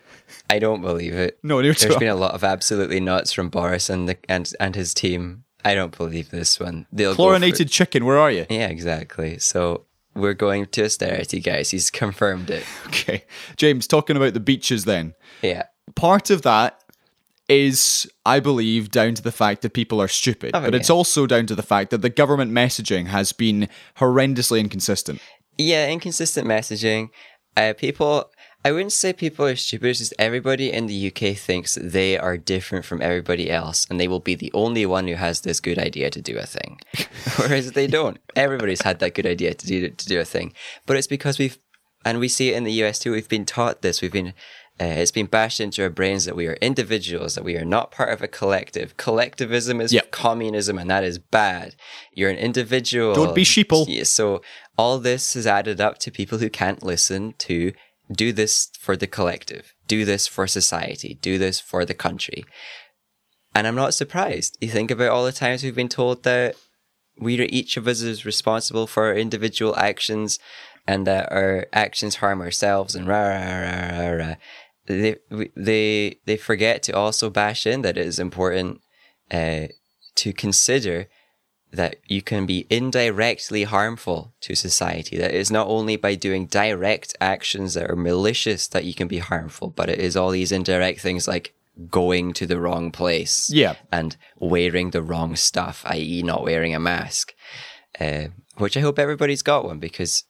[0.48, 1.40] I don't believe it.
[1.42, 4.76] No, do There's been a lot of absolutely nuts from Boris and the and and
[4.76, 5.44] his team.
[5.66, 6.86] I don't believe this one.
[6.92, 8.46] They'll Chlorinated chicken, where are you?
[8.48, 9.40] yeah, exactly.
[9.40, 11.72] So we're going to austerity, guys.
[11.72, 12.64] He's confirmed it.
[12.88, 13.26] Okay.
[13.58, 15.16] James, talking about the beaches then.
[15.42, 15.64] Yeah.
[15.96, 16.80] Part of that
[17.50, 20.52] is, I believe, down to the fact that people are stupid.
[20.54, 20.80] Oh, but yeah.
[20.80, 25.22] it's also down to the fact that the government messaging has been horrendously inconsistent.
[25.58, 27.10] Yeah, inconsistent messaging.
[27.58, 28.32] Uh, people,
[28.66, 29.90] I wouldn't say people are stupid.
[29.90, 34.08] It's just everybody in the UK thinks they are different from everybody else, and they
[34.08, 36.80] will be the only one who has this good idea to do a thing,
[37.36, 38.20] whereas they don't.
[38.36, 40.54] Everybody's had that good idea to do to do a thing,
[40.86, 41.58] but it's because we've,
[42.06, 43.12] and we see it in the US too.
[43.12, 44.02] We've been taught this.
[44.02, 44.34] We've been.
[44.82, 47.92] Uh, it's been bashed into our brains that we are individuals, that we are not
[47.92, 48.98] part of a collective.
[48.98, 50.10] Collectivism is Yep.
[50.10, 51.76] communism, and that is bad.
[52.12, 53.14] You're an individual.
[53.14, 53.86] Don't be sheeple.
[54.08, 54.42] So
[54.76, 57.72] all this has added up to people who can't listen to
[58.12, 62.46] do this for the collective, do this for society, do this for the country.
[63.56, 64.58] And I'm not surprised.
[64.62, 66.56] You think about all the times we've been told that
[67.18, 70.40] we are each of us is responsible for our individual actions
[70.88, 74.36] and that our actions harm ourselves and rah rah rah rah rah.
[74.86, 75.16] They
[75.56, 78.82] they they forget to also bash in that it is important
[79.32, 79.68] uh,
[80.16, 81.08] to consider
[81.74, 85.18] that you can be indirectly harmful to society.
[85.18, 89.18] That is not only by doing direct actions that are malicious that you can be
[89.18, 91.54] harmful, but it is all these indirect things like
[91.90, 93.76] going to the wrong place Yeah.
[93.92, 97.34] and wearing the wrong stuff, i.e., not wearing a mask.
[98.00, 100.24] Uh, which I hope everybody's got one because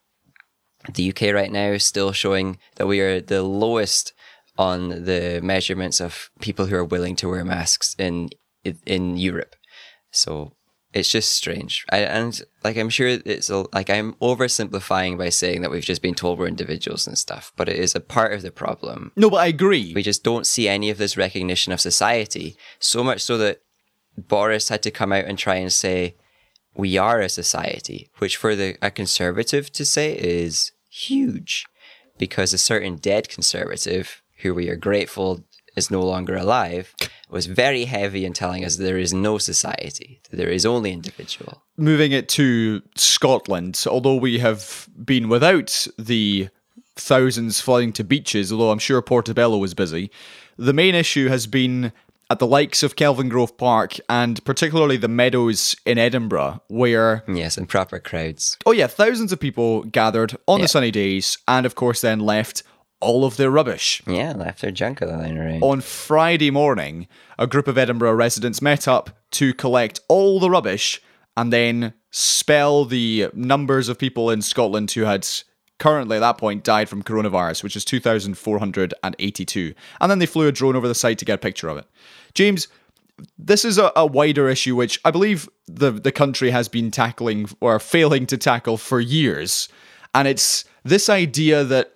[0.93, 4.13] the UK right now is still showing that we are the lowest
[4.57, 8.29] on the measurements of people who are willing to wear masks in
[8.85, 9.55] in Europe.
[10.11, 10.53] So
[10.93, 11.85] it's just strange.
[11.91, 16.01] I, and like I'm sure it's a, like I'm oversimplifying by saying that we've just
[16.01, 19.11] been told we're individuals and stuff, but it is a part of the problem.
[19.15, 19.91] No, but I agree.
[19.95, 22.55] We just don't see any of this recognition of society.
[22.79, 23.61] So much so that
[24.17, 26.15] Boris had to come out and try and say,
[26.75, 31.65] we are a society, which for the a conservative to say is huge.
[32.17, 35.43] Because a certain dead conservative, who we are grateful
[35.75, 36.93] is no longer alive,
[37.29, 41.61] was very heavy in telling us there is no society, there is only individual.
[41.77, 46.49] moving it to Scotland, although we have been without the
[46.95, 50.11] thousands flying to beaches, although I'm sure Portobello was busy,
[50.57, 51.91] the main issue has been
[52.29, 57.67] at the likes of Kelvingrove Park and particularly the Meadows in Edinburgh, where, Yes, and
[57.67, 58.57] proper crowds.
[58.65, 62.63] oh yeah, thousands of people gathered on the sunny days and of course then left
[63.03, 64.01] all of their rubbish.
[64.07, 65.61] Yeah, left their junk lying around.
[65.61, 71.01] On Friday morning, a group of Edinburgh residents met up to collect all the rubbish
[71.35, 75.27] and then spell the numbers of people in Scotland who had
[75.79, 79.73] currently at that point died from coronavirus, which is 2,482.
[79.99, 81.85] And then they flew a drone over the site to get a picture of it.
[82.33, 82.67] James,
[83.37, 87.49] this is a, a wider issue which I believe the, the country has been tackling
[87.59, 89.67] or failing to tackle for years.
[90.13, 91.92] And it's this idea that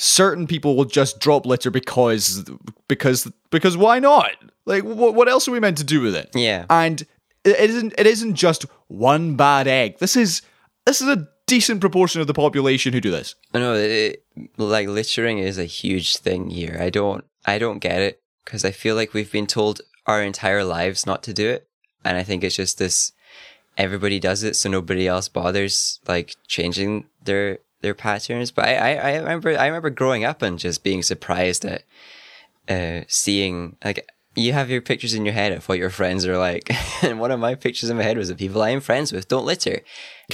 [0.00, 2.48] certain people will just drop litter because
[2.88, 4.32] because because why not?
[4.64, 6.30] Like what what else are we meant to do with it?
[6.34, 6.64] Yeah.
[6.70, 7.02] And
[7.44, 9.98] it isn't it isn't just one bad egg.
[9.98, 10.42] This is
[10.86, 13.34] this is a decent proportion of the population who do this.
[13.52, 14.24] No, it,
[14.56, 16.78] like littering is a huge thing here.
[16.80, 20.62] I don't, I don't get it because I feel like we've been told our entire
[20.62, 21.66] lives not to do it,
[22.04, 23.12] and I think it's just this.
[23.76, 28.50] Everybody does it, so nobody else bothers like changing their their patterns.
[28.50, 31.84] But I, I, I remember, I remember growing up and just being surprised at
[32.68, 36.38] uh, seeing like you have your pictures in your head of what your friends are
[36.38, 36.70] like,
[37.02, 39.28] and one of my pictures in my head was the people I am friends with
[39.28, 39.80] don't litter,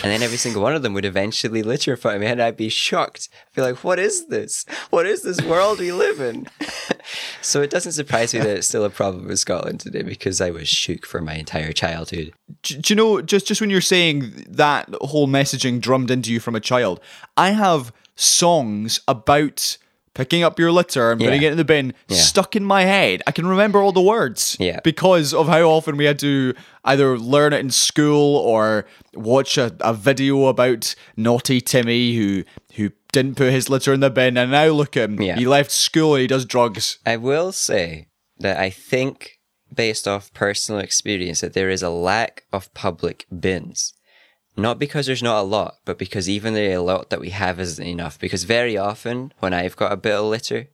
[0.02, 2.68] and then every single one of them would eventually litter for me, and I'd be
[2.68, 3.28] shocked.
[3.32, 4.66] I'd be like, "What is this?
[4.90, 6.46] What is this world we live in?"
[7.40, 10.50] so it doesn't surprise me that it's still a problem in Scotland today because I
[10.50, 12.32] was shook for my entire childhood.
[12.62, 16.40] do, do you know just just when you're saying that whole messaging drummed into you
[16.40, 17.00] from a child
[17.37, 19.78] i have songs about
[20.16, 21.48] picking up your litter and putting Yeah.
[21.48, 22.16] it in the bin Yeah.
[22.16, 24.81] stuck in my head i can remember all the words Yeah.
[24.83, 29.76] because of how often we had to either learn it in school or watch a,
[29.81, 32.44] a video about naughty timmy who
[32.76, 35.37] who didn't put his litter in the bin and now look at him Yeah.
[35.37, 39.38] he left school and he does drugs I will say that I think,
[39.74, 43.94] based off personal experience, that there is a lack of public bins.
[44.57, 47.85] Not because there's not a lot, but because even the lot that we have isn't
[47.85, 48.19] enough.
[48.19, 50.69] Because very often, when I've got a bit of litter,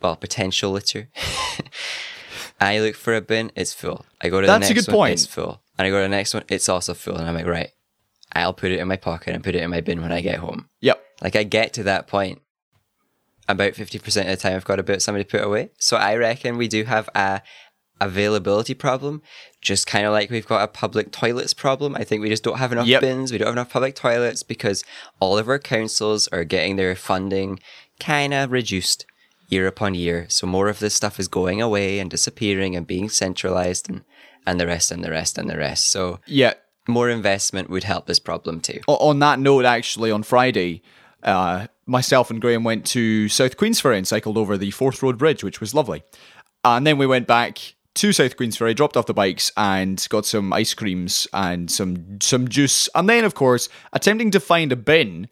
[0.00, 1.08] well, potential litter,
[2.60, 4.04] I look for a bin, it's full.
[4.20, 5.12] I go to That's the next good one, point.
[5.14, 5.62] it's full.
[5.76, 7.16] And I go to the next one, it's also full.
[7.16, 7.70] And I'm like, right,
[8.32, 10.38] I'll put it in my pocket and put it in my bin when I get
[10.38, 10.68] home.
[10.80, 12.40] yep Like I get to that point
[13.48, 15.70] about 50% of the time I've got a bit somebody put away.
[15.78, 17.40] So I reckon we do have a
[18.00, 19.22] availability problem,
[19.60, 21.94] just kind of like we've got a public toilets problem.
[21.96, 23.00] I think we just don't have enough Yep.
[23.00, 24.84] bins, we don't have enough public toilets because
[25.20, 27.58] all of our councils are getting their funding
[28.00, 29.04] kind of reduced
[29.48, 30.26] year upon year.
[30.28, 34.04] So more of this stuff is going away and disappearing and being centralized and,
[34.46, 35.86] and the rest and the rest and the rest.
[35.88, 36.54] So Yeah.
[36.86, 38.80] more investment would help this problem too.
[38.86, 40.82] On that note, actually, on Friday,
[41.22, 45.42] uh, myself and Graham went to South Queensferry and cycled over the Forth Road Bridge,
[45.42, 46.02] which was lovely.
[46.64, 50.52] And then we went back to South Queensferry, dropped off the bikes, and got some
[50.52, 52.88] ice creams and some some juice.
[52.94, 55.28] And then, of course, attempting to find a bin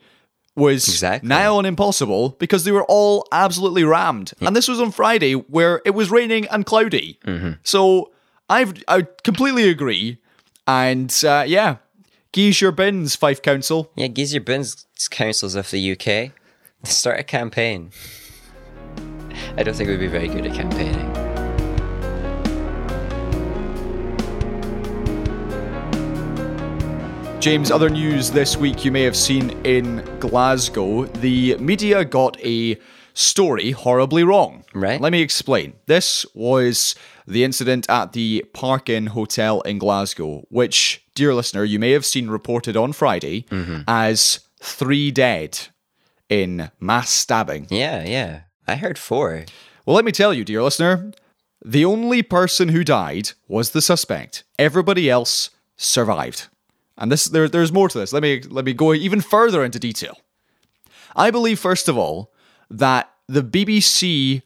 [0.55, 1.29] was Exactly.
[1.29, 4.33] nigh on impossible because they were all absolutely rammed.
[4.41, 7.19] And this was on Friday where it was raining and cloudy.
[7.63, 8.11] So
[8.49, 10.17] I've, I completely agree.
[10.67, 11.77] And uh, yeah,
[12.33, 13.91] geese your bins, Fife Council.
[13.97, 16.33] Yeah, Geese Your Bins councils of the UK.
[16.85, 17.91] Start a campaign.
[19.59, 21.26] I don't think we'd be very good at campaigning.
[27.47, 31.05] James, other news this week you may have seen in Glasgow.
[31.05, 32.77] The media got a
[33.15, 34.65] story horribly wrong.
[34.75, 35.01] Right.
[35.01, 35.75] Let me explain.
[35.87, 41.79] This was the incident at the Park Inn Hotel in Glasgow, which, dear listener, you
[41.79, 43.83] may have seen reported on Friday mm-hmm.
[43.87, 45.69] as three dead
[46.29, 47.69] in mass stabbing.
[47.71, 48.41] Yeah, yeah.
[48.67, 49.45] I heard four.
[49.85, 51.13] Well, let me tell you, dear listener,
[51.65, 54.43] the only person who died was the suspect.
[54.59, 56.49] Everybody else survived.
[56.99, 58.13] And this there, there's more to this.
[58.13, 60.19] Let me let me go even further into detail.
[61.15, 62.33] I believe first of all
[62.71, 64.43] that the BBC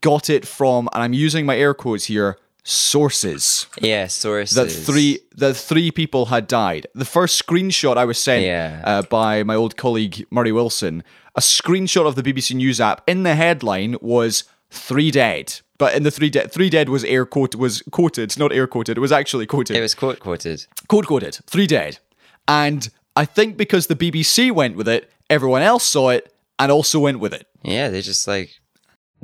[0.00, 4.54] got it from and I'm using my air quotes here sources Yeah, sources.
[4.56, 6.86] that three that three people had died.
[6.94, 8.82] The first screenshot I was sent Yeah.
[8.84, 11.02] uh, by my old colleague Murray Wilson,
[11.34, 13.02] a screenshot of the BBC News app.
[13.06, 17.24] In the headline was three dead, but in the three dead, three dead was air
[17.24, 18.96] quote was quoted, not air quoted.
[18.96, 20.66] It was actually quoted, It was quote quoted.
[20.88, 21.98] quote quoted, three dead.
[22.46, 26.98] And I think because the BBC went with it, everyone else saw it and also
[27.00, 27.46] went with it.
[27.62, 28.60] Yeah, they just like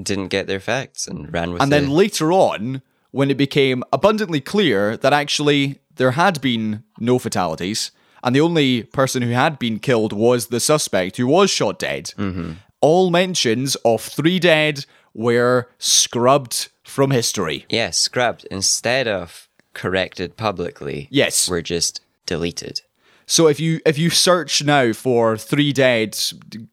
[0.01, 1.77] didn't get their facts and ran with And it.
[1.77, 7.19] And then later on, when it became abundantly clear that actually there had been no
[7.19, 7.90] fatalities,
[8.23, 12.12] and the only person who had been killed was the suspect who was shot dead,
[12.17, 12.53] mm-hmm.
[12.81, 17.64] all mentions of three dead were scrubbed from history.
[17.68, 21.09] yeah, scrubbed instead of corrected publicly.
[21.11, 21.48] Yes.
[21.48, 22.83] Were just deleted.
[23.27, 26.18] So if you if you search now for three dead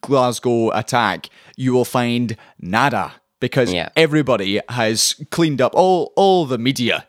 [0.02, 3.90] Glasgow attack, you will find nada because Yeah.
[3.96, 7.08] everybody has cleaned up all all the media.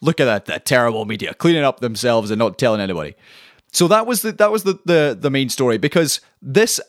[0.00, 3.14] Look at that, that terrible media cleaning up themselves and not telling anybody.
[3.72, 6.80] So that was the that was the the, the main story because this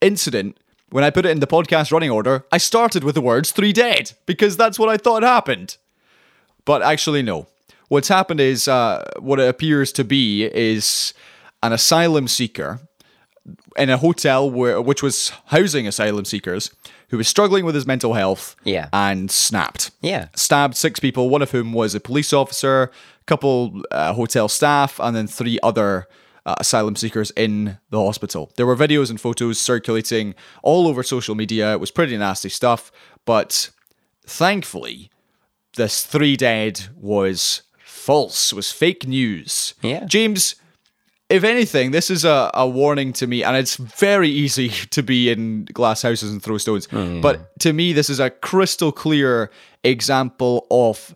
[0.00, 0.56] incident
[0.90, 3.72] when I put it in the podcast running order, I started with the words three
[3.72, 5.76] dead because that's what I thought happened.
[6.64, 7.46] But actually, no.
[7.88, 11.14] What's happened is uh, what it appears to be is
[11.62, 12.80] an asylum seeker
[13.78, 16.70] in a hotel where, which was housing asylum seekers
[17.08, 18.90] who was struggling with his mental health Yeah.
[18.92, 19.90] and snapped.
[20.02, 20.28] Yeah.
[20.34, 25.00] Stabbed six people, one of whom was a police officer, a couple uh, hotel staff,
[25.00, 26.06] and then three other
[26.46, 28.52] uh, asylum seekers in the hospital.
[28.56, 31.72] There were videos and photos circulating all over social media.
[31.72, 32.90] It was pretty nasty stuff,
[33.24, 33.70] but
[34.26, 35.10] thankfully,
[35.76, 39.74] this three dead was false, was fake news.
[39.82, 40.04] Yeah.
[40.06, 40.54] James,
[41.28, 45.30] if anything, this is a, a warning to me, and it's very easy to be
[45.30, 46.86] in glass houses and throw stones.
[46.86, 49.50] But to me, this is a crystal clear
[49.84, 51.14] example of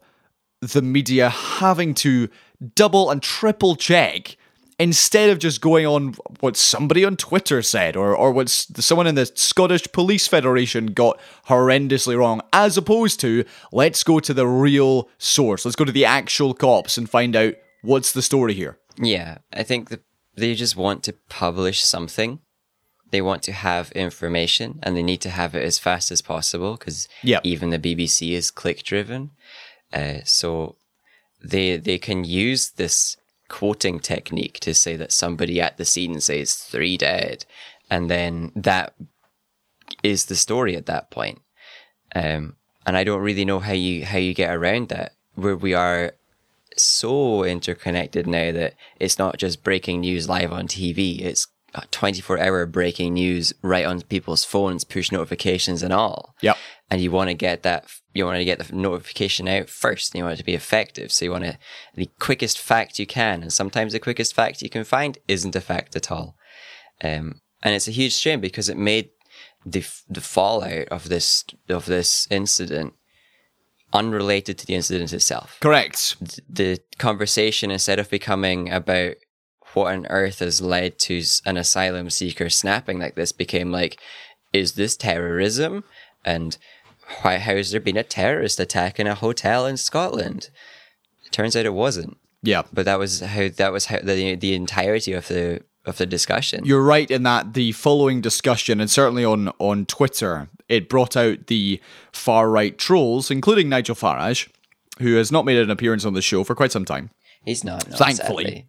[0.61, 2.28] the media having to
[2.74, 4.37] double and triple check
[4.83, 9.14] instead of just going on what somebody on Twitter said or, or what someone in
[9.14, 15.09] the Scottish Police Federation got horrendously wrong, as opposed to let's go to the real
[15.18, 15.64] source.
[15.64, 18.77] Let's go to the actual cops and find out what's the story here.
[18.99, 20.03] Yeah, I think that
[20.35, 22.40] they just want to publish something.
[23.12, 26.73] They want to have information and they need to have it as fast as possible
[26.77, 27.42] because Yep.
[27.45, 29.31] even the BBC is click driven.
[29.92, 30.75] Uh, so
[31.45, 33.16] they they can use this
[33.52, 37.44] quoting technique to say that somebody at the scene says three dead,
[37.88, 38.94] and then that
[40.02, 41.40] is the story at that point.
[42.16, 45.12] Um, and I don't really know how you how you get around that.
[45.34, 46.14] Where we are
[46.76, 51.20] so interconnected now that it's not just breaking news live on TV.
[51.20, 51.46] It's
[51.90, 56.35] 24 hour breaking news right on people's phones, push notifications and all.
[56.42, 56.56] Yep.
[56.90, 60.12] And you want to get that, you want to get the notification out first.
[60.12, 61.11] And you want it to be effective.
[61.11, 61.58] So you want to,
[61.94, 63.42] the quickest fact you can.
[63.42, 66.37] And sometimes the quickest fact you can find isn't a fact at all.
[67.02, 69.11] Um, and it's a huge shame because it made
[69.64, 72.92] the, the fallout of this, of this incident
[73.92, 75.58] unrelated to the incident itself.
[75.61, 76.16] Correct.
[76.48, 79.14] The conversation, instead of becoming about
[79.74, 83.98] what on earth has led to an asylum seeker snapping like this, became like,
[84.52, 85.85] is this terrorism?
[86.24, 86.56] And
[87.22, 90.50] why, how has there been a terrorist attack in a hotel in Scotland?
[91.24, 92.16] It turns out it wasn't.
[92.42, 92.62] Yeah.
[92.72, 96.64] But that was how that was how the the entirety of the of the discussion.
[96.64, 101.46] You're right in that the following discussion, and certainly on, on Twitter, it brought out
[101.48, 101.80] the
[102.12, 104.48] far right trolls, including Nigel Farage,
[105.00, 107.11] who has not made an appearance on the show for quite some time.
[107.44, 107.88] He's not.
[107.90, 108.44] No, Thankfully.
[108.44, 108.66] sadly.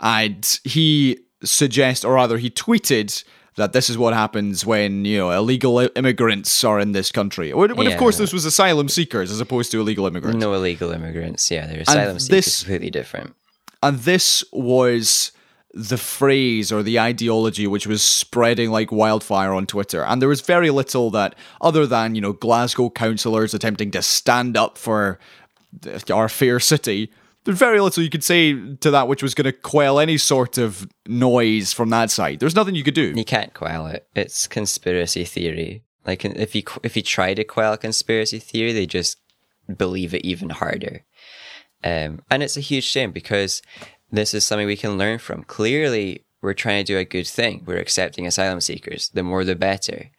[0.00, 3.24] And he suggests, or rather, he tweeted
[3.56, 7.54] that this is what happens when, you know, illegal immigrants are in this country.
[7.54, 10.38] When, when of course, this was asylum seekers as opposed to illegal immigrants.
[10.38, 11.50] No illegal immigrants.
[11.50, 12.28] Yeah, they're asylum seekers.
[12.28, 13.34] this- completely different.
[13.82, 15.32] And this was
[15.72, 20.02] the phrase or the ideology which was spreading like wildfire on Twitter.
[20.02, 24.56] And there was very little that, other than, you know, Glasgow councillors attempting to stand
[24.56, 25.18] up for
[26.10, 27.10] our fair city,
[27.46, 30.58] there's very little you could say to that which was going to quell any sort
[30.58, 32.40] of noise from that side.
[32.40, 33.12] There's nothing you could do.
[33.16, 34.06] You can't quell it.
[34.14, 35.84] It's conspiracy theory.
[36.04, 39.18] Like if you if you try to quell a conspiracy theory, they just
[39.74, 41.04] believe it even harder.
[41.84, 43.62] Um, and it's a huge shame because
[44.10, 45.44] this is something we can learn from.
[45.44, 47.62] Clearly, we're trying to do a good thing.
[47.64, 49.10] We're accepting asylum seekers.
[49.10, 50.10] The more, the better.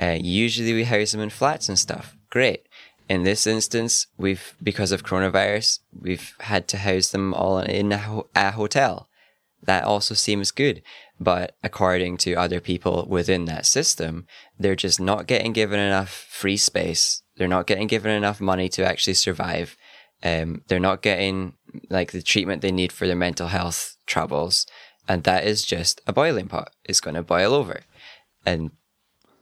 [0.00, 2.16] Uh, usually, we house them in flats and stuff.
[2.30, 2.67] Great.
[3.08, 7.98] In this instance, we've because of coronavirus, we've had to house them all in a,
[7.98, 9.08] ho- a hotel.
[9.62, 10.82] That also seems good.
[11.18, 14.26] But according to other people within that system,
[14.58, 17.22] they're just not getting given enough free space.
[17.36, 19.76] They're not getting given enough money to actually survive.
[20.22, 21.54] Um, they're not getting
[21.90, 24.66] like the treatment they need for their mental health troubles.
[25.08, 26.72] And that is just a boiling pot.
[26.84, 27.80] It's going to boil over.
[28.44, 28.72] And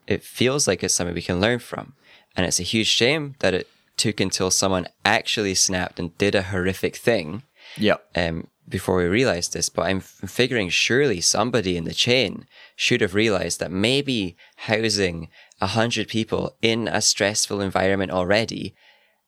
[0.07, 1.95] it feels like it's something we can learn from.
[2.37, 6.43] And it's a huge shame that it took until someone actually snapped and did a
[6.43, 7.43] horrific thing
[7.79, 7.97] Yeah.
[8.15, 13.15] um, before we realized this, but I'm figuring surely somebody in the chain should have
[13.15, 15.29] realized that maybe housing
[15.61, 18.75] a hundred people in a stressful environment already,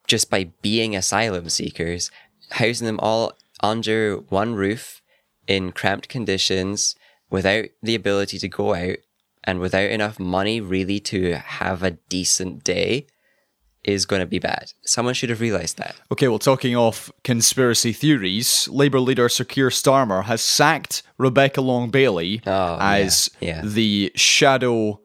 [0.07, 2.11] just by being asylum seekers,
[2.51, 5.01] housing them all under one roof
[5.47, 6.95] in cramped conditions
[7.31, 8.97] without the ability to go out
[9.49, 13.07] and without enough money really to have a decent day
[13.85, 14.73] is going to be bad.
[14.85, 15.95] Someone should have realized that.
[16.13, 21.89] Okay, well, talking off conspiracy theories, Labour leader Sir Keir Starmer has sacked Rebecca Long
[21.91, 23.63] Bailey Oh, as yeah, yeah.
[23.65, 25.01] the shadow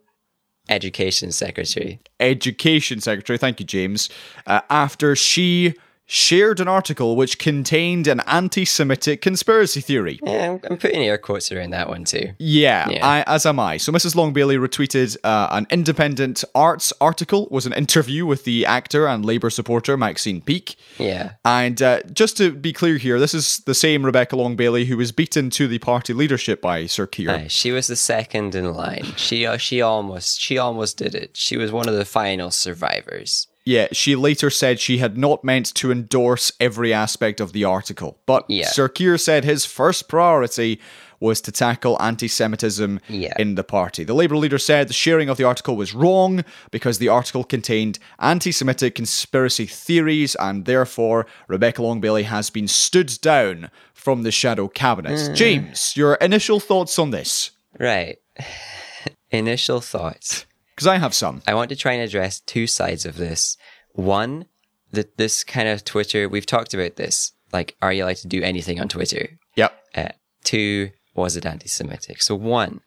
[0.69, 1.99] Education secretary.
[2.19, 3.37] education secretary.
[3.37, 4.09] Thank you, James.
[4.47, 5.73] Uh, after she
[6.13, 10.19] shared an article which contained an anti Semitic conspiracy theory.
[10.23, 12.33] Yeah, I'm, putting air quotes around that one too.
[12.37, 13.05] Yeah, Yeah.
[13.05, 13.77] I, as am I.
[13.77, 14.15] So Mrs.
[14.15, 19.25] Long Bailey retweeted uh, an independent arts article, was an interview with the actor and
[19.25, 20.75] Labour supporter Maxine Peake.
[20.99, 21.33] Yeah.
[21.43, 24.97] And uh, just to be clear here, this is the same Rebecca Long Bailey who
[24.97, 27.31] was beaten to the party leadership by Sir Keir.
[27.31, 29.13] Aye, she was the second in line.
[29.17, 31.35] She uh, she almost she almost did it.
[31.35, 33.47] She was one of the final survivors.
[33.65, 38.19] Yeah, she later said she had not meant to endorse every aspect of the article.
[38.25, 38.67] But Yeah.
[38.67, 40.81] Sir Keir said his first priority
[41.21, 43.33] was to tackle anti Semitism Yeah.
[43.39, 44.03] in the party.
[44.03, 47.99] The Labour leader said the sharing of the article was wrong because the article contained
[48.19, 54.31] anti Semitic conspiracy theories, and therefore Rebecca Long Bailey has been stood down from the
[54.31, 55.17] shadow cabinet.
[55.17, 55.35] Mm.
[55.35, 57.51] James, your initial thoughts on this?
[57.79, 58.17] Right.
[59.31, 60.45] Initial thoughts.
[60.75, 61.41] Because I have some.
[61.47, 63.57] I want to try and address two sides of this.
[63.91, 64.45] One,
[64.91, 67.33] that this kind of Twitter, we've talked about this.
[67.51, 69.37] Like, are you allowed to do anything on Twitter?
[69.55, 69.79] Yep.
[69.95, 70.09] Uh,
[70.43, 72.21] two, was it anti Semitic?
[72.21, 72.81] So, one,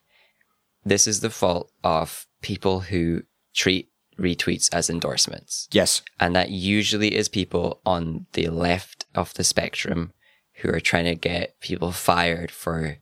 [0.85, 3.23] this is the fault of people who
[3.55, 5.69] treat retweets as endorsements.
[5.73, 6.03] Yes.
[6.19, 10.13] And that usually is people on the left of the spectrum
[10.57, 12.99] who are trying to get people fired for,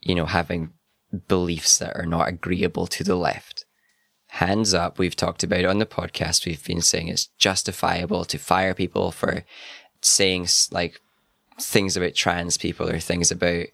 [0.00, 0.72] you know, having
[1.28, 3.63] beliefs that are not agreeable to the left.
[4.38, 6.44] Hands up, we've talked about it on the podcast.
[6.44, 9.44] We've been saying it's justifiable to fire people for
[10.00, 11.00] saying like
[11.60, 13.66] things about trans people or things about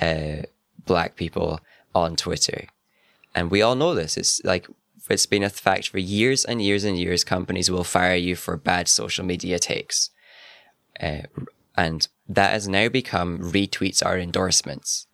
[0.00, 0.42] uh,
[0.86, 1.58] black people
[1.96, 2.68] on Twitter.
[3.34, 4.16] And we all know this.
[4.16, 4.68] It's like
[5.10, 7.24] it's been a fact for years and years and years.
[7.24, 10.10] Companies will fire you for bad social media takes,
[11.00, 11.22] uh,
[11.76, 15.08] and that has now become retweets are endorsements.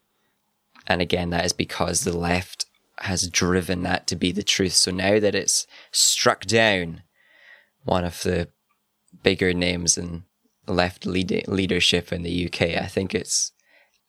[0.86, 2.66] And again, that is because the left
[3.00, 4.72] has driven that to be the truth.
[4.74, 7.02] So now that it's struck down
[7.84, 8.48] one of the
[9.22, 10.24] bigger names in
[10.66, 13.52] left lead- leadership in the UK, I think it's,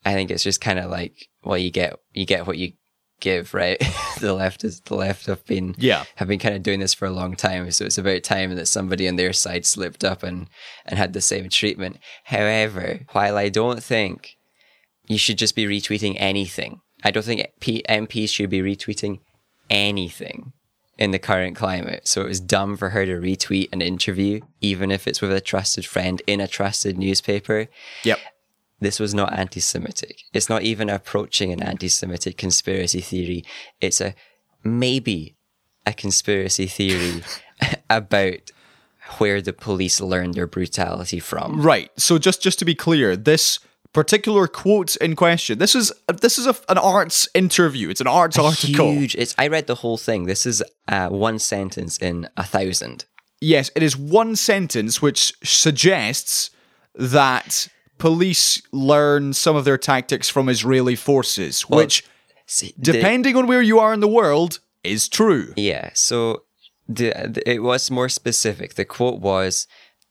[0.05, 2.73] I think it's just kind of like, well, you get you get what you
[3.19, 3.81] give, right?
[4.19, 6.03] the left is the left have been Yeah.
[6.15, 8.67] have been kind of doing this for a long time, so it's about time that
[8.67, 10.47] somebody on their side slipped up and
[10.85, 11.97] and had the same treatment.
[12.25, 14.37] However, while I don't think
[15.07, 19.19] you should just be retweeting anything, I don't think P- MPs should be retweeting
[19.69, 20.53] anything
[20.97, 22.07] in the current climate.
[22.07, 25.41] So it was dumb for her to retweet an interview, even if it's with a
[25.41, 27.67] trusted friend in a trusted newspaper
[28.03, 28.19] Yep.
[28.79, 30.23] this was not anti-Semitic.
[30.33, 33.43] It's not even approaching an anti-Semitic conspiracy theory.
[33.79, 34.13] It's a
[34.63, 35.35] maybe
[35.87, 37.23] a conspiracy theory
[37.89, 38.51] about
[39.17, 41.61] where the police learned their brutality from.
[41.61, 41.89] Right.
[41.97, 43.59] So just just to be clear, this
[43.93, 47.89] particular quote in question, this is this is a, an arts interview.
[47.89, 48.91] It's an arts article.
[48.93, 49.15] Huge.
[49.15, 49.35] It's.
[49.37, 50.25] I read the whole thing.
[50.25, 53.05] This is uh, one sentence in a thousand.
[53.41, 56.51] Yes, it is one sentence which suggests
[56.95, 57.67] that
[57.97, 62.03] police learn some of their tactics from Israeli forces, which,
[62.45, 65.53] See, the- depending on where you are in the world, is true.
[65.55, 65.89] Yeah.
[65.93, 66.43] So
[66.87, 68.75] the, the it was more specific.
[68.75, 69.67] The quote was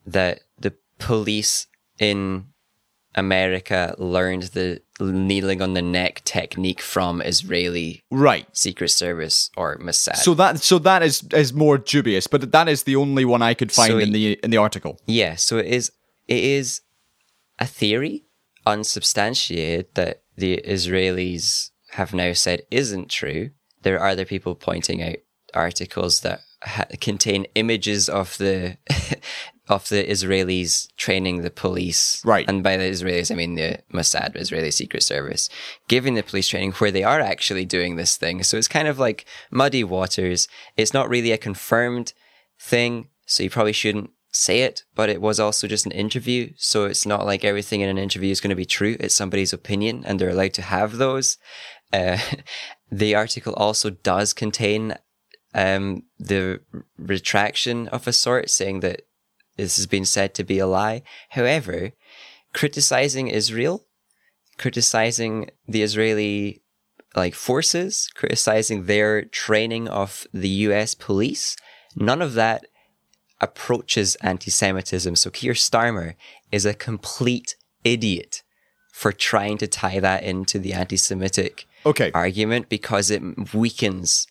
[0.06, 1.66] that the police
[1.98, 2.46] in
[3.16, 8.46] America learned the kneeling on the neck technique from Israeli Right.
[8.56, 10.16] Secret Service or Mossad.
[10.16, 13.54] So that so that is is more dubious, but that is the only one I
[13.54, 15.00] could find So in the in the article.
[15.06, 15.90] yeah, so it is
[16.28, 16.82] it is
[17.58, 18.24] a theory,
[18.66, 23.50] unsubstantiated, that the Israelis have now said isn't true.
[23.82, 25.16] There are other people pointing out
[25.54, 28.76] articles that ha- contain images of the
[29.70, 32.44] of the Israelis training the police, Right.
[32.48, 35.48] And by the Israelis, I mean the Mossad, Israeli Secret Service,
[35.86, 38.42] giving the police training where they are actually doing this thing.
[38.42, 40.48] So it's kind of like muddy waters.
[40.76, 42.12] It's not really a confirmed
[42.58, 46.52] thing, so you probably shouldn't say it, but it was also just an interview.
[46.56, 48.96] So it's not like everything in an interview is going to be true.
[48.98, 51.38] It's somebody's opinion, and they're allowed to have those.
[51.92, 52.18] Uh,
[52.90, 54.96] the article also does contain
[55.54, 56.60] um, the
[56.98, 59.02] retraction of a sort, saying that
[59.64, 61.02] this has been said to be a lie.
[61.30, 61.92] However,
[62.52, 63.86] criticizing Israel,
[64.58, 66.62] criticizing the Israeli
[67.16, 71.56] like forces, criticizing their training of the US police,
[71.96, 72.66] none of that
[73.40, 75.16] approaches anti-Semitism.
[75.16, 76.14] So Keir Starmer
[76.52, 78.42] is a complete idiot
[78.92, 82.10] for trying to tie that into the anti-Semitic Okay.
[82.12, 83.22] argument because it
[83.54, 84.26] weakens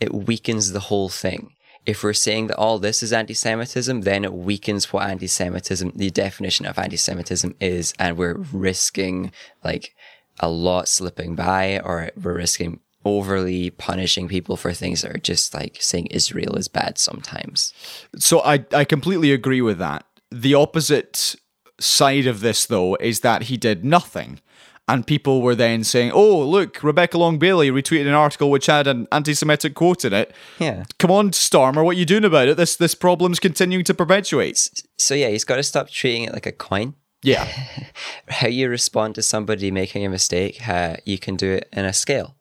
[0.00, 1.50] it weakens the whole thing.
[1.88, 6.66] If we're saying that all this is anti-Semitism, then it weakens what anti-Semitism, the definition
[6.66, 9.32] of anti-Semitism is, and we're risking
[9.64, 9.94] like
[10.38, 15.54] a lot slipping by, or we're risking overly punishing people for things that are just
[15.54, 17.72] like saying Israel is bad sometimes.
[18.18, 20.04] So I I completely agree with that.
[20.30, 21.36] The opposite
[21.80, 24.40] side of this though is that he did nothing.
[24.88, 28.86] And people were then saying, "Oh, look, Rebecca Long Bailey retweeted an article which had
[28.86, 30.32] an anti-Semitic quote in it.
[30.58, 30.84] Yeah.
[30.98, 32.56] Come on, Starmer, what are you doing about it?
[32.56, 36.46] This this problem's continuing to perpetuate." So yeah, he's got to stop treating it like
[36.46, 36.94] a coin.
[37.22, 37.46] Yeah,
[38.28, 41.92] how you respond to somebody making a mistake, uh, you can do it in a
[41.92, 42.36] scale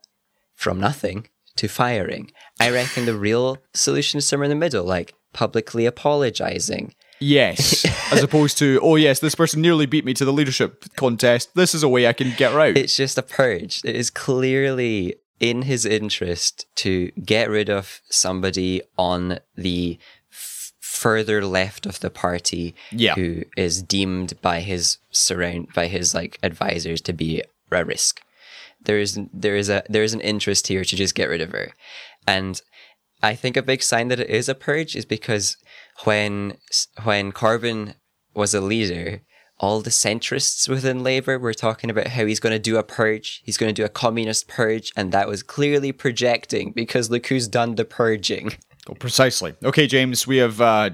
[0.56, 1.28] from nothing
[1.58, 2.32] to firing.
[2.60, 6.94] I reckon the real solution is somewhere in the middle, like publicly apologizing.
[7.20, 7.86] Yes.
[8.12, 11.56] As opposed to, "Oh yes, this person nearly beat me to the leadership contest.
[11.56, 13.82] This is a way I can get out." It's just a purge.
[13.84, 20.00] It is clearly in his interest to get rid of somebody on the
[20.32, 23.14] f- further left of the party Yeah.
[23.16, 28.22] who is deemed by his surround by his like advisors to be a risk.
[28.84, 31.52] There is there is a there is an interest here to just get rid of
[31.52, 31.74] her,
[32.26, 32.62] and
[33.22, 35.58] I think a big sign that it is a purge is because
[36.04, 36.58] when
[37.04, 37.96] when Corbyn
[38.34, 39.22] was a leader,
[39.60, 43.42] all the centrists within Labour were talking about how he's going to do a purge,
[43.44, 47.48] he's going to do a communist purge, and that was clearly projecting because look who's
[47.48, 48.52] done the purging.
[48.90, 49.54] Oh, precisely.
[49.64, 50.92] Okay, James, we have uh,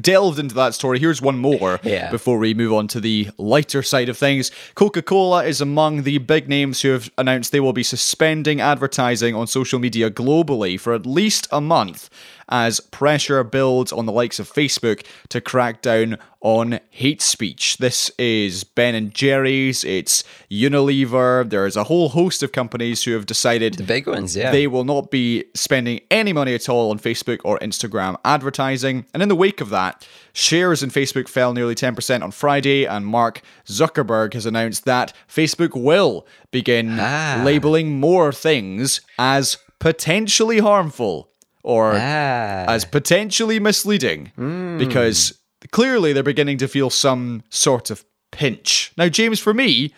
[0.00, 0.98] delved into that story.
[0.98, 2.10] Here's one more Yeah.
[2.10, 4.50] before we move on to the lighter side of things.
[4.74, 9.34] Coca Cola is among the big names who have announced they will be suspending advertising
[9.34, 12.10] on social media globally for at least a month
[12.50, 17.76] as pressure builds on the likes of Facebook to crack down on hate speech.
[17.78, 21.48] This is Ben and Jerry's, it's Unilever.
[21.48, 24.50] There's a whole host of companies who have decided The big ones, yeah.
[24.50, 29.04] they will not be spending any money at all on Facebook or Instagram advertising.
[29.12, 33.04] And in the wake of that, shares in Facebook fell nearly 10% on Friday, and
[33.06, 37.42] Mark Zuckerberg has announced that Facebook will begin Ah.
[37.44, 41.29] labeling more things as potentially harmful
[41.62, 44.32] or ah, as potentially misleading
[44.78, 45.38] because
[45.70, 48.92] clearly they're beginning to feel some sort of pinch.
[48.96, 49.94] Now, James, for me,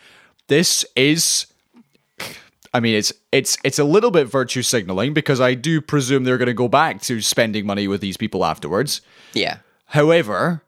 [0.49, 1.47] this is
[2.75, 6.39] I mean, it's it's it's a little bit virtue signaling because I do presume they're
[6.39, 9.03] going to go back to spending money with these people afterwards.
[9.35, 9.59] Yeah.
[9.87, 10.63] However,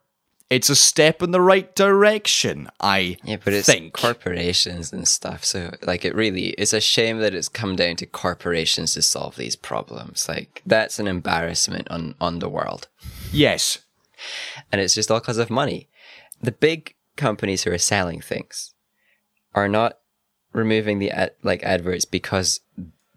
[0.49, 2.69] it's a step in the right direction.
[2.79, 3.93] I Yeah, but it's think.
[3.93, 5.43] corporations and stuff.
[5.43, 9.35] So, like, it really it's a shame that it's come down to corporations to solve
[9.35, 10.27] these problems.
[10.29, 12.87] Like, that's an embarrassment on on the world,
[13.31, 13.79] yes,
[14.71, 15.89] and it's just all because of money.
[16.41, 18.73] The big companies who are selling things
[19.53, 19.97] are not
[20.53, 22.59] removing the ad, like adverts because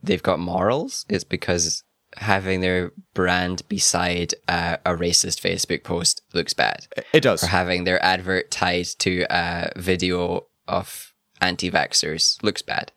[0.03, 1.05] they've got morals.
[1.09, 1.83] It's because
[2.19, 6.87] having their brand beside a, a racist Facebook post looks bad.
[7.13, 7.43] It does.
[7.43, 12.93] or having their advert tied to a video of anti-vaxxers looks bad.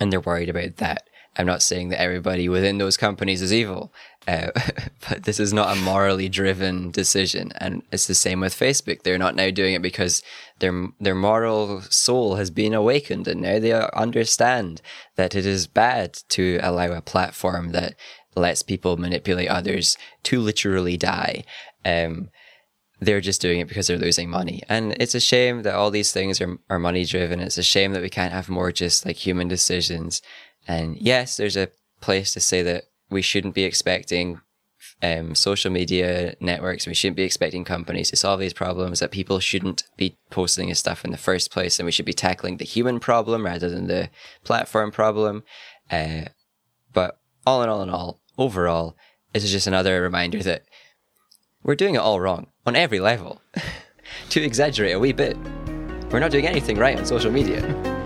[0.00, 1.08] And they're worried about that.
[1.36, 3.92] I'm not saying that everybody within those companies is evil
[4.26, 4.48] uh,
[5.08, 7.52] but this is not a morally driven decision.
[7.56, 9.02] And it's the same with facebook.
[9.02, 10.22] They're not now doing it because
[10.58, 14.80] their their moral soul has been awakened and now they understand
[15.16, 17.94] that it is bad to allow a platform that
[18.34, 21.44] lets people manipulate others to literally die
[21.84, 22.30] um,
[23.02, 24.62] they're just doing it because they're losing money.
[24.68, 27.40] And it's a shame that all these things are, are money driven.
[27.40, 30.22] It's a shame that we can't have more just like human decisions.
[30.68, 31.70] And yes, there's a
[32.00, 34.40] place to say that we shouldn't be expecting
[35.02, 39.40] um, social media networks, we shouldn't be expecting companies to solve these problems, that people
[39.40, 42.64] shouldn't be posting this stuff in the first place, and we should be tackling the
[42.64, 44.10] human problem rather than the
[44.44, 45.42] platform problem.
[45.90, 46.22] Uh,
[46.92, 48.96] but all in all, in all, overall,
[49.32, 50.64] this is just another reminder that
[51.62, 53.40] we're doing it all wrong on every level.
[54.30, 55.36] to exaggerate a wee bit,
[56.10, 57.62] we're not doing anything right on social media.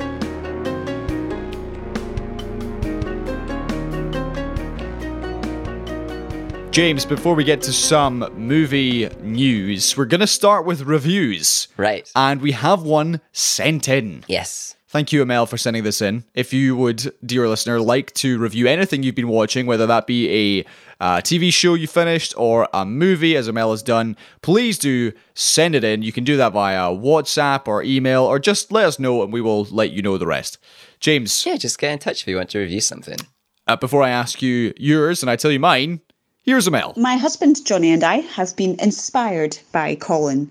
[6.71, 11.69] James, before we get to some movie news, we're going to start with reviews.
[11.79, 12.07] Right.
[12.15, 14.25] And we have one sent in.
[14.29, 14.77] Yes.
[14.97, 16.25] Thank you, Amel, for sending this in.
[16.33, 20.63] If you would, dear listener, like to review anything you've been watching, whether that be
[20.63, 25.13] a uh, TV show you finished or a movie, as Amel has done, please do
[25.35, 26.01] send it in.
[26.01, 29.43] You can do that via WhatsApp or email, or just let us know and we
[29.43, 30.57] will let you know the rest.
[30.99, 33.19] James, Yeah, just get in touch if you want to review something.
[33.67, 36.01] uh, before I ask you yours and I tell you mine,
[36.43, 36.95] here's Amel.
[36.97, 40.51] My husband Johnny and I have been inspired by Colin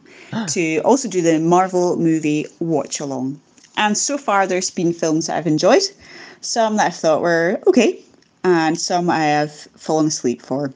[0.50, 3.42] to also do the Marvel movie watch along.
[3.78, 5.84] And so far, there's been films that I've enjoyed,
[6.42, 8.00] some that I thought were okay,
[8.44, 10.72] and some I have fallen asleep for.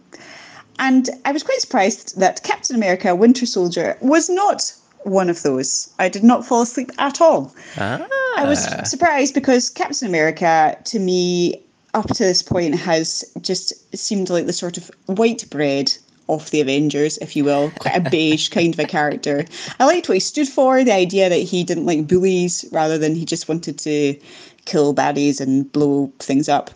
[0.80, 4.74] And I was quite surprised that Captain America Winter Soldier was not
[5.04, 5.90] one of those.
[6.00, 7.54] I did not fall asleep at all.
[8.38, 8.84] I was ah.
[8.84, 11.62] surprised because Captain America, to me,
[11.94, 15.98] up to this point, has just seemed like the sort of white bread
[16.30, 19.46] of the Avengers, if you will, quite a beige kind of a character.
[19.80, 23.16] I liked what he stood for, the idea that he didn't like bullies rather than
[23.16, 24.20] he just wanted to
[24.66, 26.70] kill baddies and blow things up.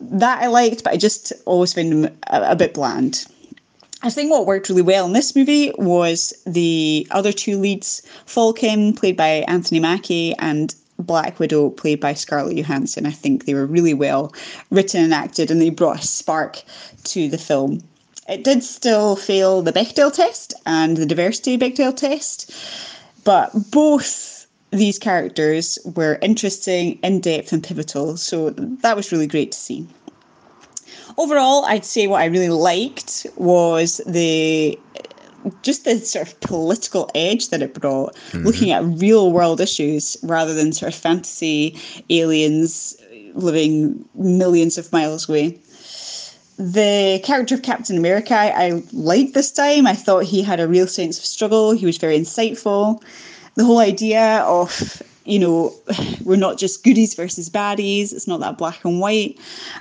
[0.00, 3.26] That I liked, but I just always found him a, a bit bland.
[4.02, 8.94] I think what worked really well in this movie was the other two leads, Falcon,
[8.94, 13.06] played by Anthony Mackie, and Black Widow, played by Scarlett Johansson.
[13.06, 14.32] I think they were really well
[14.70, 16.62] written and acted, and they brought a spark
[17.04, 17.82] to the film.
[18.28, 22.52] It did still fail the Bechdel test and the diversity Bechdel test,
[23.24, 28.18] but both these characters were interesting, in depth, and pivotal.
[28.18, 29.88] So that was really great to see
[31.18, 34.78] overall, I'd say what I really liked was the
[35.62, 38.44] just the sort of political edge that it brought, mm-hmm.
[38.44, 41.78] looking at real world issues rather than sort of fantasy
[42.10, 42.96] aliens
[43.34, 45.58] living millions of miles away.
[46.58, 49.86] The character of Captain America, I, I liked this time.
[49.86, 51.72] I thought he had a real sense of struggle.
[51.72, 53.00] He was very insightful.
[53.54, 55.74] The whole idea of you know,
[56.24, 58.12] we're not just goodies versus baddies.
[58.12, 59.38] It's not that black and white.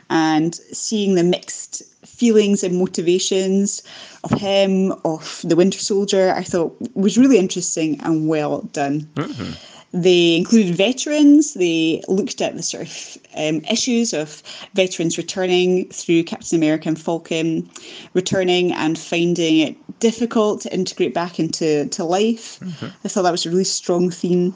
[0.09, 3.82] And seeing the mixed feelings and motivations
[4.23, 9.01] of him, of the Winter Soldier, I thought was really interesting and well done.
[9.15, 9.76] Mm-hmm.
[9.93, 11.53] They included veterans.
[11.53, 16.99] They looked at the sort of um, issues of veterans returning through Captain America and
[16.99, 17.69] Falcon,
[18.13, 22.59] returning and finding it difficult to integrate back into to life.
[23.03, 24.53] I thought that was a really strong theme.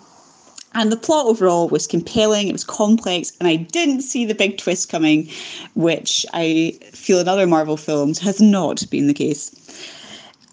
[0.73, 4.57] And the plot overall was compelling, it was complex, and I didn't see the big
[4.57, 5.29] twist coming,
[5.75, 9.51] which I feel in other Marvel films has not been the case.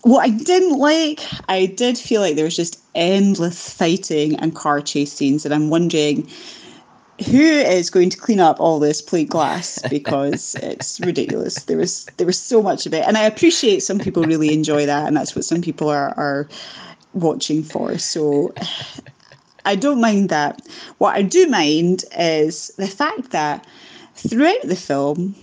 [0.02, 4.82] What I didn't like, I did feel like there was just endless fighting and car
[4.82, 6.28] chase scenes, and I'm wondering
[7.26, 11.64] who is going to clean up all this plate glass because it's ridiculous.
[11.64, 14.84] There was there was so much of it, and I appreciate some people really enjoy
[14.86, 16.48] that, and that's what some people are are
[17.14, 17.98] watching for.
[17.98, 18.52] So
[19.64, 20.62] I don't mind that.
[20.98, 23.66] What I do mind is the fact that
[24.14, 25.34] throughout the film,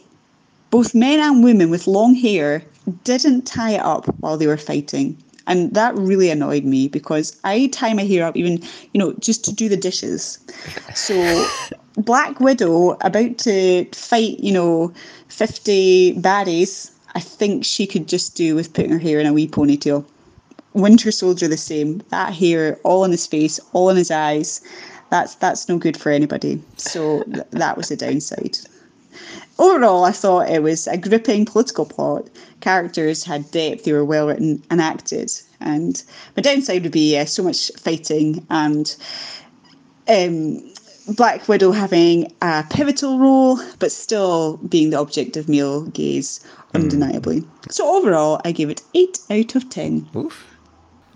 [0.69, 2.63] both men and women with long hair
[3.03, 5.17] didn't tie it up while they were fighting.
[5.47, 8.61] And that really annoyed me because I tie my hair up even,
[8.93, 10.39] you know, just to do the dishes.
[10.95, 11.47] So
[11.97, 14.93] Black Widow about to fight, you know,
[15.29, 19.47] 50 baddies, I think she could just do with putting her hair in a wee
[19.47, 20.05] ponytail.
[20.73, 22.01] Winter Soldier the same.
[22.09, 24.61] That hair all in his face, all in his eyes.
[25.09, 26.61] That's that's no good for anybody.
[26.75, 28.57] So th- that was the downside.
[29.57, 32.27] Overall, I thought it was a gripping political plot.
[32.59, 35.31] Characters had depth, they were well written and acted.
[35.61, 36.01] And
[36.35, 38.95] my downside would be uh, so much fighting and
[40.07, 40.73] um,
[41.15, 47.43] Black Widow having a pivotal role, but still being the object of male gaze undeniably.
[47.69, 50.09] So overall, I gave it 8 out of 10.
[50.15, 50.55] Oof.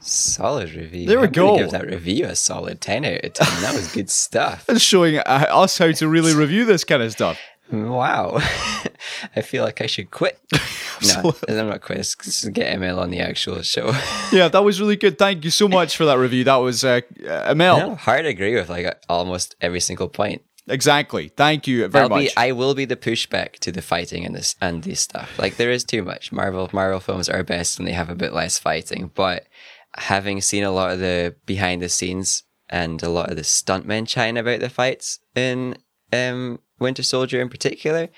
[0.01, 1.07] Solid review.
[1.07, 1.57] There we I'm go.
[1.57, 3.61] Give that review a solid ten out of ten.
[3.61, 4.63] That was good stuff.
[4.69, 7.37] It's showing uh, us how to really review this kind of stuff.
[7.72, 8.39] Wow.
[9.36, 10.39] I feel like I should quit.
[11.01, 12.03] No, I'm not quitting.
[12.03, 13.93] Just get ML on the actual show.
[14.34, 15.17] Yeah, that was really good.
[15.17, 16.43] Thank you so much for that review.
[16.43, 17.78] That was uh, uh, Mel.
[17.78, 20.41] No, hard to agree with like almost every single point.
[20.67, 21.30] Exactly.
[21.30, 22.20] Thank you very I'll much.
[22.20, 25.39] be, I will be the pushback to the fighting and this and this stuff.
[25.39, 26.34] Like there is too much.
[26.34, 29.09] Marvel Marvel films are best when they have a bit less fighting.
[29.15, 29.47] But
[29.95, 34.05] having seen a lot of the behind the scenes and a lot of the stuntmen
[34.05, 35.78] chatting about the fights in
[36.11, 38.09] um, Winter Soldier in particular,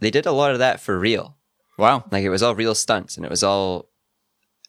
[0.00, 1.36] they did a lot of that for real.
[1.78, 2.04] wow.
[2.10, 3.88] Like it was all real stunts and it was all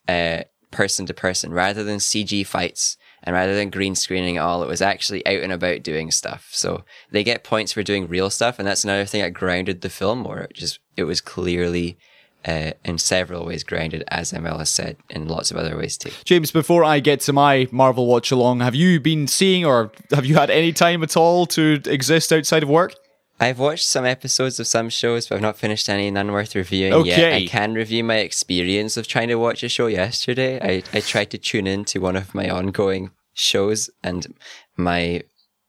[0.08, 4.64] uh, person to person rather than CG fights and rather than green screening it all.
[4.64, 6.50] It was actually out and about doing stuff.
[6.52, 9.90] So they get points for doing real stuff, and that's another thing that grounded the
[9.90, 10.40] film more.
[10.40, 11.98] It just it was clearly.
[12.46, 16.12] Uh, in several ways grounded, as ML has said, in lots of other ways too.
[16.24, 20.26] James, before I get to my Marvel watch along, have you been seeing or have
[20.26, 22.94] you had any time at all to exist outside of work?
[23.40, 27.06] I've watched some episodes of some shows, but I've not finished any, none worth reviewing
[27.06, 27.34] yet.
[27.34, 30.60] I can review my experience of trying to watch a show yesterday.
[30.62, 34.34] I, I tried to tune in to one of my ongoing shows, and
[34.76, 35.24] my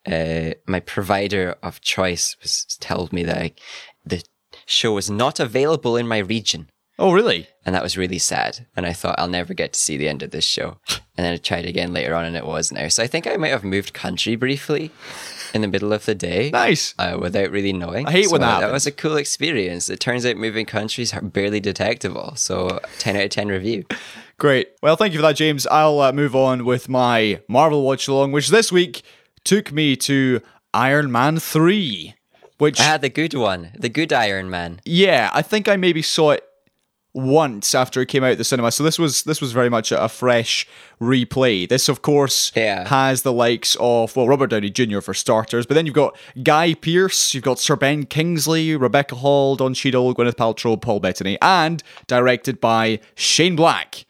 [0.07, 3.53] uh, my provider of choice was told me that I,
[4.07, 4.23] the
[4.65, 6.71] show was not available in my region.
[6.99, 7.47] Oh, really?
[7.65, 8.67] And that was really sad.
[8.75, 10.79] And I thought I'll never get to see the end of this show.
[11.17, 12.89] And then I tried again later on, and it was now.
[12.89, 14.91] So I think I might have moved country briefly
[15.55, 16.95] in the middle of the day Nice.
[16.99, 18.07] uh, without really knowing.
[18.07, 18.73] I hate when that That happens.
[18.73, 19.89] was a cool experience.
[19.91, 22.35] It turns out moving countries are barely detectable.
[22.37, 23.85] So 10 out of 10 review.
[24.39, 24.69] Great.
[24.83, 25.67] Well, thank you for that, James.
[25.67, 29.03] I'll uh, move on with my Marvel watch along, which this week
[29.45, 30.41] took me to
[30.75, 32.15] Iron Man 3.
[32.59, 33.71] Which, Ah, the good one.
[33.79, 34.81] The good Iron Man.
[34.85, 36.45] yeah, I think I maybe saw it
[37.19, 38.71] once after it came out the cinema.
[38.71, 40.67] So this was this was very much a, a fresh
[41.01, 41.69] replay.
[41.69, 42.89] This, of course, Yeah.
[42.89, 45.01] has the likes of well Robert Downey Jr.
[45.01, 49.57] for starters, but then you've got Guy Pearce, you've got Sir Ben Kingsley, Rebecca Hall,
[49.57, 54.05] Don Cheadle, Gwyneth Paltrow, Paul Bettany, and directed by Shane Black,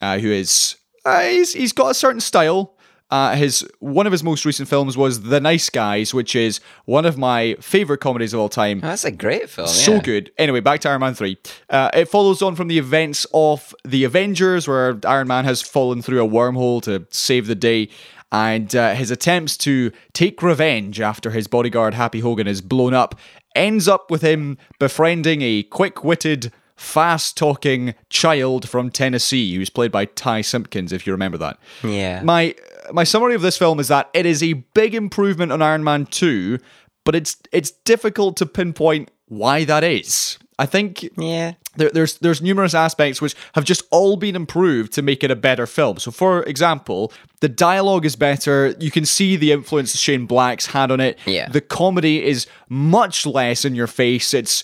[0.00, 2.73] uh, who is uh, he's he's got a certain style.
[3.14, 7.06] Uh, his one of his most recent films was The Nice Guys, which is one
[7.06, 8.80] of my favorite comedies of all time.
[8.82, 9.68] Oh, that's a great film.
[9.68, 10.00] So yeah.
[10.00, 10.32] good.
[10.36, 11.38] Anyway, back to Iron Man 3.
[11.70, 16.02] Uh, it follows on from the events of the Avengers, where Iron Man has fallen
[16.02, 17.88] through a wormhole to save the day.
[18.32, 23.14] And uh, his attempts to take revenge after his bodyguard Happy Hogan is blown up
[23.54, 29.92] ends up with him befriending a quick witted, fast talking child from Tennessee who's played
[29.92, 31.58] by Ty Simpkins, if you remember that.
[31.84, 32.20] Yeah.
[32.24, 32.56] My
[32.92, 36.06] my summary of this film is that it is a big improvement on Iron Man
[36.06, 36.58] 2,
[37.04, 40.38] but it's it's difficult to pinpoint why that is.
[40.58, 41.54] I think yeah.
[41.76, 45.36] there, there's there's numerous aspects which have just all been improved to make it a
[45.36, 45.98] better film.
[45.98, 48.74] So, for example, the dialogue is better.
[48.78, 51.18] You can see the influence Shane Black's had on it.
[51.26, 51.48] Yeah.
[51.48, 54.32] The comedy is much less in your face.
[54.32, 54.62] It's,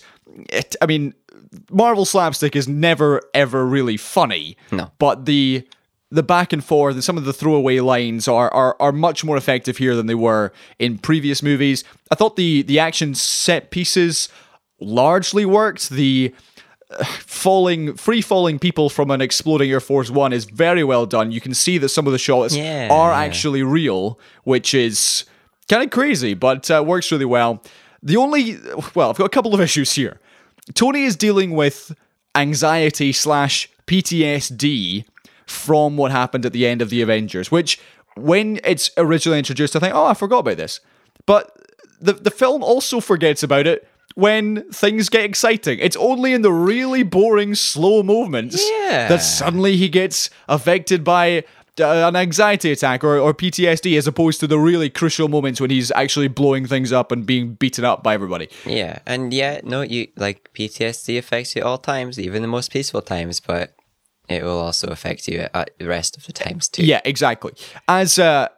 [0.49, 1.13] it, I mean,
[1.69, 4.55] Marvel slapstick is never ever really funny.
[4.71, 4.91] No.
[4.97, 5.67] But the
[6.11, 9.37] the back and forth and some of the throwaway lines are, are are much more
[9.37, 11.83] effective here than they were in previous movies.
[12.11, 14.27] I thought the the action set pieces
[14.79, 15.89] largely worked.
[15.89, 16.33] The
[16.89, 21.31] uh, falling free falling people from an exploding Air Force One is very well done.
[21.31, 25.23] You can see that some of the shots Yeah, are actually real, which is
[25.69, 27.63] kind of crazy, but uh, works really well.
[28.03, 28.57] The only
[28.95, 30.19] well, I've got a couple of issues here.
[30.73, 31.93] Tony is dealing with
[32.35, 35.05] anxiety slash PTSD
[35.51, 37.79] from what happened at the end of the Avengers, which
[38.15, 40.79] when it's originally introduced, I think, oh, I forgot about this.
[41.25, 41.55] But
[41.99, 45.79] the the film also forgets about it when things get exciting.
[45.79, 49.07] It's only in the really boring, slow movements Yeah.
[49.07, 51.43] that suddenly he gets affected by
[51.79, 55.69] uh, an anxiety attack or, or PTSD as opposed to the really crucial moments when
[55.69, 58.49] he's actually blowing things up and being beaten up by everybody.
[58.65, 62.71] Yeah, and yeah, no, you like PTSD affects you at all times, even the most
[62.73, 63.73] peaceful times, but
[64.31, 66.85] it will also affect you at the rest of the times too.
[66.85, 67.53] Yeah, exactly.
[67.87, 68.49] As uh,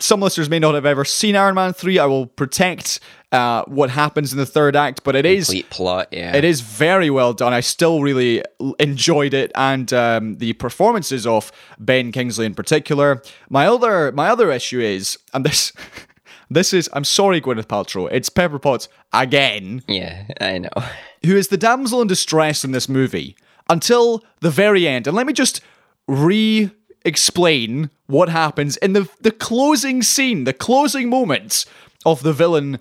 [0.00, 3.00] some listeners may not have ever seen Iron Man 3, I will protect
[3.32, 6.34] uh, what happens in the third act, but it is Complete plot, yeah.
[6.36, 7.52] it is very well done.
[7.52, 8.42] I still really
[8.78, 13.22] enjoyed it, and um, the performances of Ben Kingsley in particular.
[13.50, 15.72] My other my other issue is, and this
[16.50, 20.70] this is I'm sorry, Gwyneth Paltrow, it's Pepper Potts again, Yeah, I know.
[21.24, 23.36] who is the damsel in distress in this movie
[23.68, 25.06] until the very end.
[25.06, 25.60] And let me just
[26.06, 26.70] re
[27.04, 31.66] explain what happens in the the closing scene, the closing moments
[32.04, 32.78] of the villain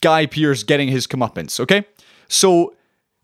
[0.00, 1.84] Guy Pearce getting his comeuppance, okay?
[2.28, 2.74] So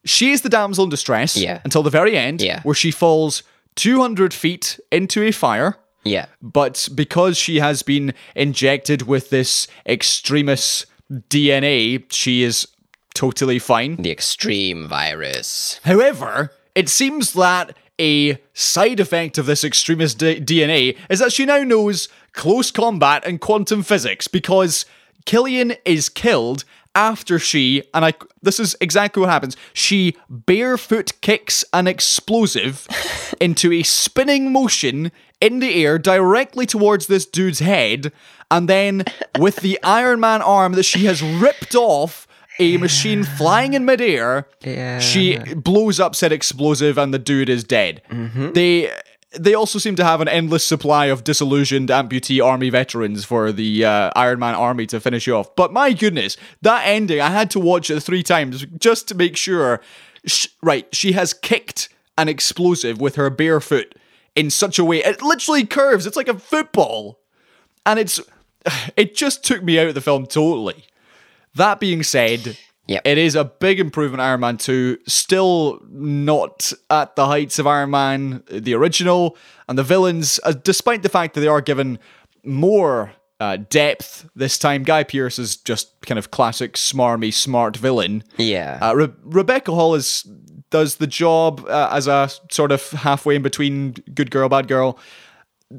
[0.04, 1.60] she is the damsel in distress Yeah.
[1.64, 2.60] until the very end, Yeah.
[2.62, 3.42] where she falls
[3.76, 5.76] 200 feet into a fire.
[6.04, 6.26] Yeah.
[6.42, 10.86] But because she has been injected with this extremis
[11.28, 12.66] DNA, she is
[13.14, 13.96] totally fine.
[13.96, 15.80] The extreme virus.
[15.84, 21.44] However, it seems that a side effect of this extremist D- DNA is that she
[21.44, 24.86] now knows close combat and quantum physics because
[25.26, 26.64] Killian is killed
[26.94, 29.56] after she and I this is exactly what happens.
[29.72, 32.88] She barefoot kicks an explosive
[33.40, 38.12] into a spinning motion in the air directly towards this dude's head
[38.50, 39.04] and then
[39.38, 42.26] with the Iron Man arm that she has ripped off
[42.60, 44.46] a machine flying in midair.
[44.62, 45.00] Yeah.
[45.00, 48.02] She blows up said explosive, and the dude is dead.
[48.54, 48.90] They
[49.38, 53.84] they also seem to have an endless supply of disillusioned amputee army veterans for the
[53.84, 55.54] uh, Iron Man army to finish you off.
[55.54, 57.20] But my goodness, that ending!
[57.20, 59.80] I had to watch it three times just to make sure.
[60.26, 61.88] Sh- right, she has kicked
[62.18, 63.94] an explosive with her bare foot
[64.36, 66.06] in such a way it literally curves.
[66.06, 67.20] It's like a football,
[67.86, 68.20] and it's
[68.96, 70.84] it just took me out of the film totally.
[71.60, 72.56] That being said,
[72.86, 73.02] Yep.
[73.04, 74.20] it is a big improvement.
[74.20, 79.36] Iron Man 2, still not at the heights of Iron Man, the original,
[79.68, 81.98] and the villains, uh, despite the fact that they are given
[82.44, 84.82] more uh, depth this time.
[84.82, 88.24] Guy Pearce is just kind of classic smarmy, smart villain.
[88.36, 88.78] Yeah.
[88.82, 90.24] Uh, Re- Rebecca Hall is
[90.70, 94.98] does the job uh, as a sort of halfway in between good girl, bad girl.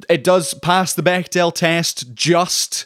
[0.09, 2.85] It does pass the Bechdel test just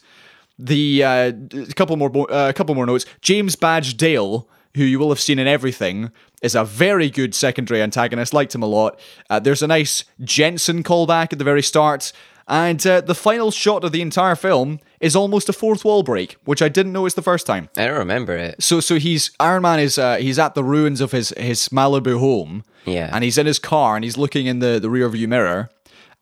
[0.58, 3.06] the uh, a couple more bo- uh, a couple more notes.
[3.22, 7.82] James Badge Dale, who you will have seen in everything, is a very good secondary
[7.82, 8.34] antagonist.
[8.34, 9.00] Liked him a lot.
[9.30, 12.12] Uh, there's a nice Yinsen callback at the very start,
[12.48, 16.38] and uh, the final shot of the entire film is almost a fourth wall break,
[16.46, 17.70] which I didn't notice the first time.
[17.78, 18.62] I don't remember it.
[18.62, 22.20] So so he's Iron Man is uh, he's at the ruins of his his Malibu
[22.20, 22.64] home.
[22.86, 23.10] Yeah.
[23.12, 25.70] And he's in his car and he's looking in the the rear view mirror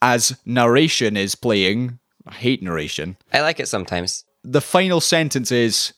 [0.01, 1.99] as narration is playing.
[2.27, 3.17] I hate narration.
[3.31, 4.23] I like it sometimes.
[4.43, 5.93] The final sentence is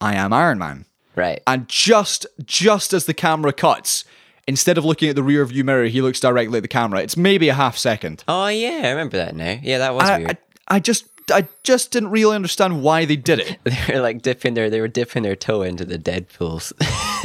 [0.00, 0.84] I am Iron Man.
[1.14, 1.42] Right.
[1.46, 4.04] And just just as the camera cuts,
[4.46, 7.00] instead of looking at the rear view mirror, he looks directly at the camera.
[7.00, 8.22] It's maybe a half second.
[8.28, 9.58] oh yeah, I remember that now.
[9.62, 10.38] Yeah, that was I, weird.
[10.68, 13.58] I, I just I just didn't really understand why they did it.
[13.64, 16.72] they were like dipping their they were dipping their toe into the Deadpool's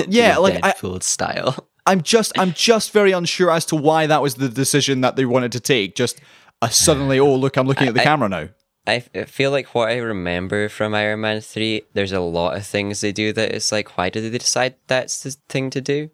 [0.08, 1.68] Yeah, the like, I- Deadpool style.
[1.86, 5.26] I'm just I'm just very unsure as to why that was the decision that they
[5.26, 5.96] wanted to take.
[5.96, 6.22] Just
[6.62, 8.50] uh, suddenly, oh look, I'm looking at the camera now.
[8.88, 13.02] I feel like what I remember from Iron Man 3, there's a lot of things
[13.02, 16.10] they do that it's like, why did they decide that's the thing to do?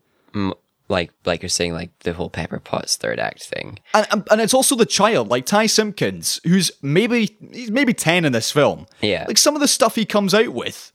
[0.89, 3.79] Like, like you're saying, like the whole Pepper Potts third act thing.
[3.93, 8.23] And, and and it's also the child, like Ty Simpkins, who's maybe he's maybe ten
[8.25, 8.85] in this film.
[9.01, 9.25] Yeah.
[9.27, 10.91] like some of the stuff he comes out with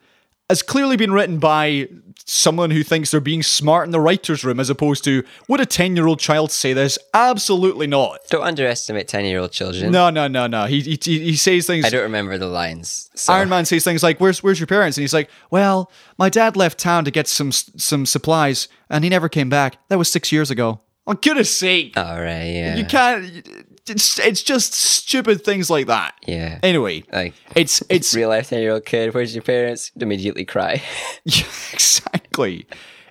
[0.48, 1.88] has clearly been written by
[2.32, 5.66] someone who thinks they're being smart in the writers' room, as opposed to would a
[5.66, 6.98] ten-year-old child say this?
[7.12, 8.20] Absolutely not.
[8.30, 9.92] Don't underestimate 10 year old children.
[9.92, 10.64] No, no, no, no.
[10.64, 11.84] He he, he says things.
[11.84, 13.10] I don't remember the lines.
[13.14, 13.32] So.
[13.32, 16.56] Iron Man says things like, "Where's Where's your parents?" And he's like, "Well, my dad
[16.56, 19.76] left town to get some some supplies, and he never came back.
[19.88, 22.76] That was six years ago." On goodness sake, All right, yeah.
[22.76, 23.71] you can't.
[23.92, 26.14] It's it's just stupid things like that.
[26.26, 26.58] Yeah.
[26.62, 29.92] Anyway, Like, it's it's real life 10 year old kid, where's your parents?
[30.00, 30.82] Immediately cry.
[31.24, 32.66] Yeah, exactly.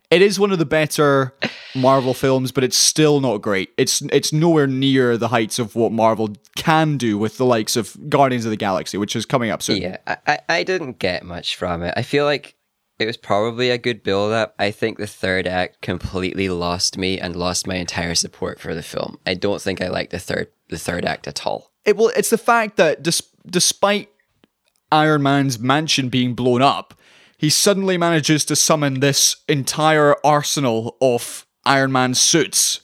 [0.09, 1.33] It is one of the better
[1.73, 3.69] Marvel films, but it's still not great.
[3.77, 7.95] It's it's nowhere near the heights of what Marvel can do with the likes of
[8.09, 9.81] Guardians of the Galaxy, which is coming up soon.
[9.81, 11.93] Yeah, I, I didn't get much from it.
[11.95, 12.55] I feel like
[13.01, 14.55] it was probably a good build up.
[14.57, 18.83] I think the third act completely lost me and lost my entire support for the
[18.83, 19.17] film.
[19.25, 21.71] I don't think I like the third the third act at all.
[21.85, 23.05] It well, it's the fact that
[23.45, 24.09] despite
[24.91, 26.93] Iron Man's mansion being blown up,
[27.37, 32.81] he suddenly manages to summon this entire arsenal of Iron Man suits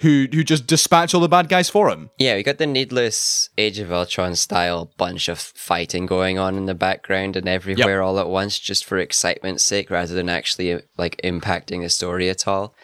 [0.00, 2.10] who who just dispatch all the bad guys for him.
[2.18, 6.66] Yeah, we got the needless Age of Ultron style bunch of fighting going on in
[6.66, 11.20] the background and everywhere all at once just for excitement's sake rather than actually like
[11.22, 12.74] impacting the story at all.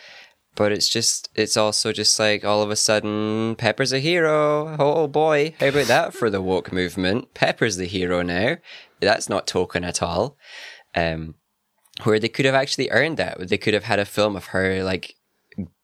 [0.54, 4.74] But it's just, it's also just like all of a sudden, Pepper's a hero.
[4.78, 7.34] Oh boy, how about that for the woke movement?
[7.34, 8.56] Pepper's the hero now.
[9.00, 10.38] That's not token at all.
[10.94, 11.34] Um,
[12.04, 13.48] where they could have actually earned that.
[13.48, 15.14] They could have had a film of her like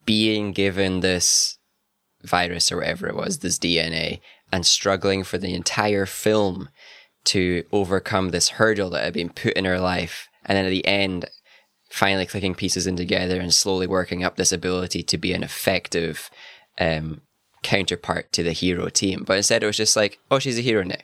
[0.05, 1.59] being given this
[2.23, 4.21] virus or whatever it was, this DNA,
[4.53, 6.69] and struggling for the entire film
[7.25, 10.29] to overcome this hurdle that had been put in her life.
[10.45, 11.27] And then at the end,
[11.91, 16.31] finally clicking pieces in together and slowly working up this ability to be an effective
[16.81, 17.21] um,
[17.63, 19.25] counterpart to the hero team.
[19.27, 20.97] But instead, it was just like, oh, she's a hero now.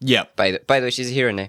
[0.00, 0.24] Yeah.
[0.36, 1.48] By the, by the way, she's a hero now.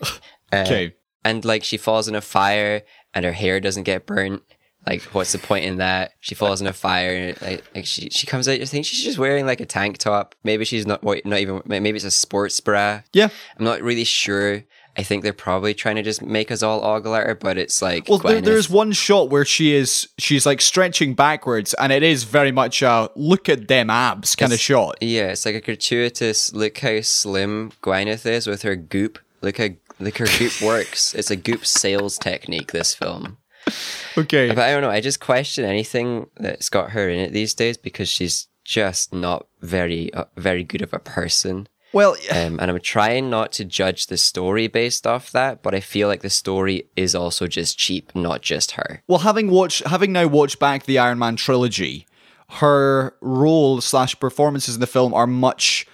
[0.52, 0.94] Uh, Okay.
[1.24, 2.82] and like she falls in a fire
[3.12, 4.42] and her hair doesn't get burnt.
[4.86, 6.12] Like, what's the point in that?
[6.20, 7.34] She falls in a fire.
[7.40, 8.60] Like, like she, she comes out.
[8.60, 10.34] I think she's just wearing like a tank top.
[10.44, 11.02] Maybe she's not.
[11.02, 11.62] what- Not even.
[11.64, 13.00] Maybe it's a sports bra.
[13.12, 13.28] Yeah.
[13.58, 14.64] I'm not really sure.
[14.96, 17.82] I think they're probably trying to just make us all ogle at her, but it's
[17.82, 22.04] like Well, there, there's one shot where she is she's like stretching backwards, and it
[22.04, 24.98] is very much a look at them abs kind of shot.
[25.00, 29.18] Yeah, it's like a gratuitous look how slim Gwyneth is with her goop.
[29.42, 31.12] Look how look her goop works.
[31.14, 32.70] It's a goop sales technique.
[32.70, 33.38] This film.
[34.16, 34.46] Okay.
[34.48, 34.90] But I don't know.
[34.90, 39.46] I just question anything that's got her in it these days because she's just not
[39.60, 41.66] very, uh, very good of a person.
[41.92, 45.80] Well, Um, and I'm trying not to judge the story based off that, but I
[45.80, 49.02] feel like the story is also just cheap, not just her.
[49.08, 52.06] well, having watched, having now watched back the Iron Man trilogy,
[52.50, 55.86] her role slash performances in the film are much.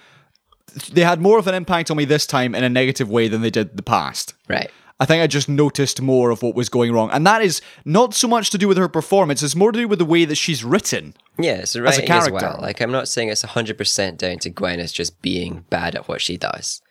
[0.91, 3.41] They had more of an impact on me this time in a negative way than
[3.41, 4.33] they did the past.
[4.47, 4.69] Right.
[5.01, 8.13] I think I just noticed more of what was going wrong, and that is not
[8.13, 10.35] so much to do with her performance; it's more to do with the way that
[10.35, 11.15] she's written.
[11.39, 12.33] Yeah, it's As as, character.
[12.33, 12.59] well.
[12.61, 16.21] Like, I'm not saying it's 100% down to Gwen Gwyneth just being bad at what
[16.21, 16.83] she does.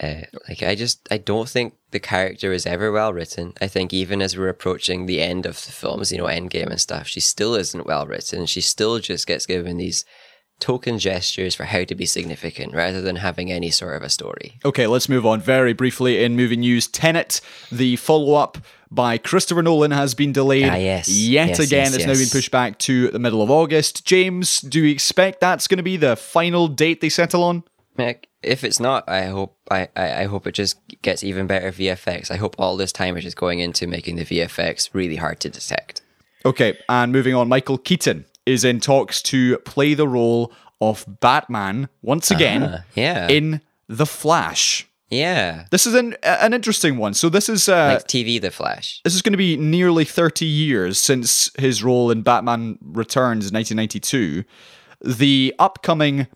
[0.00, 3.52] Uh, like, I just, I don't think the character is ever well written.
[3.60, 6.80] I think even as we're approaching the end of the films, you know, Endgame and
[6.80, 8.46] stuff, she still isn't well written.
[8.46, 10.04] She still just gets given these
[10.64, 14.54] token gestures for how to be significant rather than having any sort of a story.
[14.64, 16.86] Okay, let's move on very briefly in movie news.
[16.88, 18.56] Tenet, the follow up
[18.90, 21.08] by Christopher Nolan, has been delayed Ah, yes.
[21.10, 21.84] yet Yes, again.
[21.84, 24.06] yes, it's now been pushed back to the middle of August.
[24.06, 27.62] James, do you expect that's going to be the final date they settle on?
[28.42, 32.30] If it's not, I hope I, I, I hope it just gets even better VFX.
[32.30, 35.50] I hope all this time is just going into making the VFX really hard to
[35.50, 36.00] detect.
[36.46, 41.88] Okay, and moving on, Michael Keaton is in talks to play the role of Batman
[42.02, 43.28] once again Ah, yeah.
[43.28, 44.86] in The Flash.
[45.10, 45.66] Yeah.
[45.70, 47.14] This is an an interesting one.
[47.14, 49.00] So this is uh, Like TV The Flash.
[49.04, 53.54] this is going to be nearly 30 years since his role in Batman Returns in
[53.54, 54.44] 1992.
[55.04, 56.26] The upcoming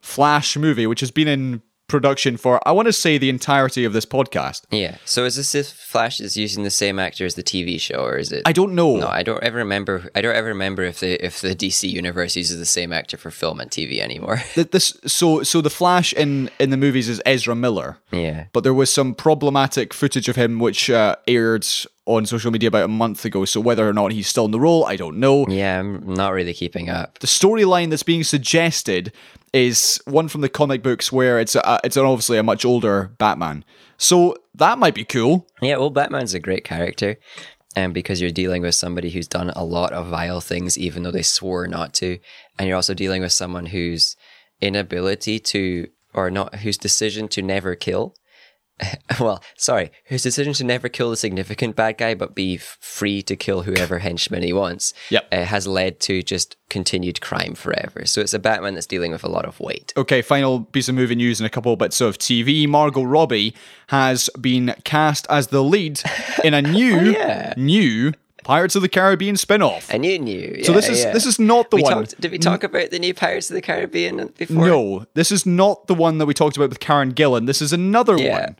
[0.00, 3.92] Flash movie, which has been in production for, I want to say, the entirety of
[3.92, 4.62] this podcast.
[4.70, 4.98] Yeah.
[5.04, 8.16] So is this if Flash is using the same actor as the TV show, or
[8.18, 8.42] is it?
[8.44, 8.96] I don't know.
[8.96, 10.10] no, I don't ever remember.
[10.14, 13.30] I don't ever remember if the if the DC universe uses the same actor for
[13.30, 14.42] film and TV anymore.
[14.54, 18.44] Th- This so so the Flash in in the movies is Ezra Miller, yeah.
[18.52, 21.66] but there was some problematic footage of him which uh, aired
[22.04, 23.44] on social media about a month ago.
[23.44, 25.46] So whether or not he's still in the role, I don't know.
[25.48, 27.18] Yeah, I'm not really keeping up.
[27.18, 29.12] the storyline that's being suggested
[29.52, 33.12] is one from the comic books where it's a, it's an obviously a much older
[33.18, 33.64] Batman.
[33.96, 35.46] So that might be cool.
[35.60, 37.16] Yeah, well, Batman's a great character,
[37.74, 41.10] and because you're dealing with somebody who's done a lot of vile things, even though
[41.10, 42.18] they swore not to,
[42.58, 44.16] and you're also dealing with someone whose
[44.60, 48.14] inability to, or not, whose decision to never kill.
[49.20, 53.20] Well, sorry, his decision to never kill the significant bad guy, but be f- free
[53.22, 55.28] to kill whoever henchman he wants, Yep.
[55.32, 58.06] uh, has led to just continued crime forever.
[58.06, 59.92] So it's a Batman that's dealing with a lot of weight.
[59.96, 62.68] Okay, final piece of movie news and a couple bits of TV.
[62.68, 63.54] Margot Robbie
[63.88, 66.00] has been cast as the lead
[66.44, 67.54] in a new yeah.
[67.56, 68.12] new
[68.44, 69.92] Pirates of the Caribbean spin-off.
[69.92, 70.62] And you knew.
[70.64, 71.12] So this is yeah.
[71.12, 71.92] this is not the we one.
[71.92, 74.66] Talked, did we talk about the new Pirates of the Caribbean before?
[74.66, 77.46] No, this is not the one that we talked about with Karen Gillan.
[77.46, 78.40] This is another Yeah.
[78.40, 78.56] one.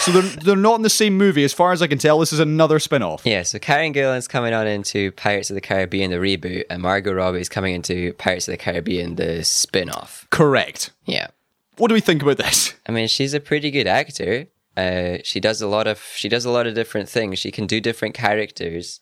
[0.00, 2.18] So they're they're not in the same movie, as far as I can tell.
[2.18, 3.24] This is another spin-off.
[3.24, 7.12] Yeah, so Karen Gillan's coming on into Pirates of the Caribbean, the reboot, and Margot
[7.12, 10.26] Robbie's coming into Pirates of the Caribbean, the spin off.
[10.30, 10.90] Correct.
[11.06, 11.28] Yeah.
[11.78, 12.74] What do we think about this?
[12.86, 14.46] I mean, she's a pretty good actor.
[14.76, 17.38] Uh, she does a lot of she does a lot of different things.
[17.38, 19.00] She can do different characters.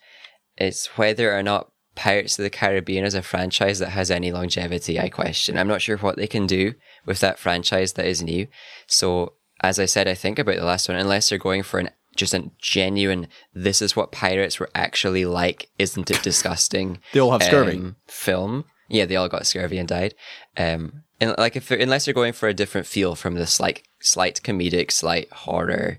[0.57, 4.98] It's whether or not Pirates of the Caribbean is a franchise that has any longevity.
[4.98, 5.59] I question.
[5.59, 6.74] I'm not sure what they can do
[7.05, 8.46] with that franchise that is new.
[8.86, 9.34] So,
[9.68, 10.98] as I said, I think about the last one.
[10.98, 15.68] Unless you're going for an just a genuine this is what pirates were actually like
[15.80, 17.72] isn't it disgusting They all have scurvy.
[17.76, 20.14] um, film yeah they all got scurvy and died
[20.56, 24.40] um and like if unless you're going for a different feel from this like slight
[24.44, 25.98] comedic slight horror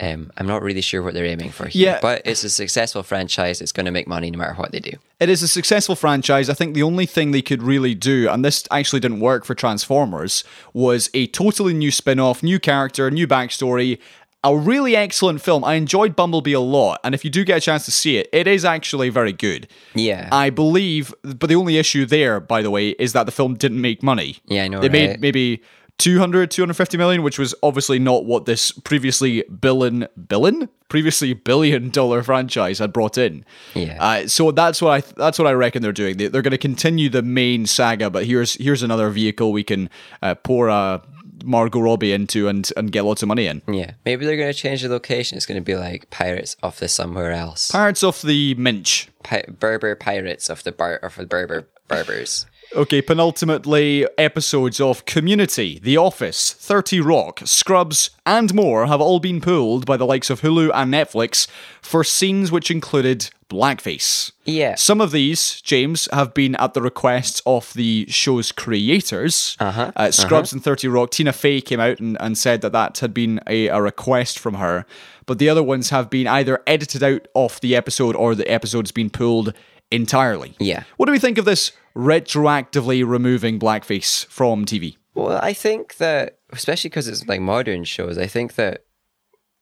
[0.00, 1.98] um i'm not really sure what they're aiming for here Yeah.
[2.00, 4.92] but it's a successful franchise it's going to make money no matter what they do
[5.20, 6.48] It is a successful franchise.
[6.48, 9.54] I think the only thing they could really do, and this actually didn't work for
[9.54, 13.98] Transformers, was a totally new spin off, new character, new backstory.
[14.42, 15.62] A really excellent film.
[15.62, 18.26] I enjoyed Bumblebee a lot, and if you do get a chance to see it,
[18.32, 19.68] it is actually very good.
[19.94, 23.52] yeah I believe, but the only issue there, by the way, is that the film
[23.56, 24.38] didn't make money.
[24.46, 25.60] Yeah, I know, They made maybe
[26.00, 30.68] 200, 250 million, which was obviously not what this previously billion, billion?
[30.88, 33.44] Previously billion dollar franchise had brought in.
[33.74, 34.02] Yeah.
[34.02, 36.16] Uh, so that's what I that's what I reckon they're doing.
[36.16, 39.88] They, they're going to continue the main saga, but here's here's another vehicle we can
[40.20, 41.00] uh, pour a
[41.44, 43.62] Margot Robbie into and and get lots of money in.
[43.66, 46.78] yeah maybe they're going to change the location it's going to be like pirates off
[46.78, 49.08] the somewhere else Pirates of the Minch.
[49.22, 52.46] Pi- Berber pirates of the bar of the Berber Berbers.
[52.74, 59.40] Okay, penultimately, episodes of Community, The Office, 30 Rock, Scrubs, and more have all been
[59.40, 61.48] pulled by the likes of Hulu and Netflix
[61.82, 64.30] for scenes which included blackface.
[64.44, 64.76] Yeah.
[64.76, 69.56] Some of these, James, have been at the request of the show's creators.
[69.58, 72.98] Uh-huh, Uh, Scrubs and 30 Rock, Tina Fey came out and, and said that that
[73.00, 74.86] had been a, a request from her.
[75.26, 78.92] But the other ones have been either edited out of the episode or the episode's
[78.92, 79.54] been pulled
[79.90, 80.54] entirely.
[80.58, 80.84] Yeah.
[80.96, 84.96] What do we think of this retroactively removing blackface from TV?
[85.14, 88.84] Well, I think that, especially because it's like modern shows, I think that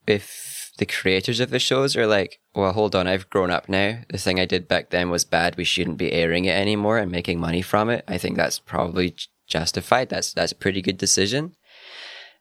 [0.07, 4.01] if the creators of the shows are like, well, hold on, I've grown up now.
[4.11, 5.57] The thing I did back then was bad.
[5.57, 8.05] We shouldn't be airing it anymore and making money from it.
[8.07, 9.17] I think that's probably
[9.47, 10.09] justified.
[10.09, 11.55] That's that's a pretty good decision.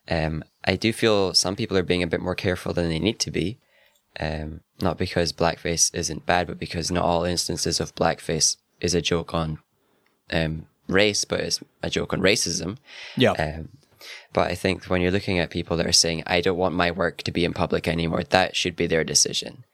[0.10, 3.20] Um, I do feel some people are being a bit more careful than they need
[3.20, 3.60] to be.
[4.20, 9.02] Um, not because blackface isn't bad, but because not all instances of blackface is a
[9.02, 9.60] joke on
[10.32, 12.78] um, race, but it's a joke on racism.
[13.16, 13.32] Yeah.
[13.32, 13.70] Um,
[14.34, 16.92] but I think when you're looking at people that are saying, I don't want my
[16.92, 19.66] work to be in public anymore, that should be their decision.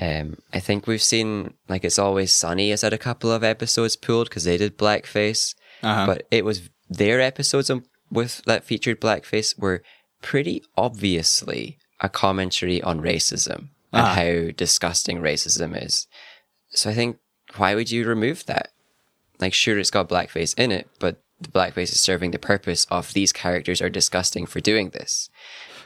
[0.00, 3.96] Um, I think we've seen, like, It's Always Sunny has had a couple of episodes
[3.96, 5.54] pulled because they did blackface.
[5.82, 6.06] Uh-huh.
[6.06, 9.82] But it was their episodes on, with that featured blackface were
[10.22, 14.14] pretty obviously a commentary on racism and Ah.
[14.14, 16.06] how disgusting racism is.
[16.70, 17.18] So I think,
[17.56, 18.70] why would you remove that?
[19.38, 23.12] like sure it's got blackface in it but the blackface is serving the purpose of
[23.12, 25.28] these characters are disgusting for doing this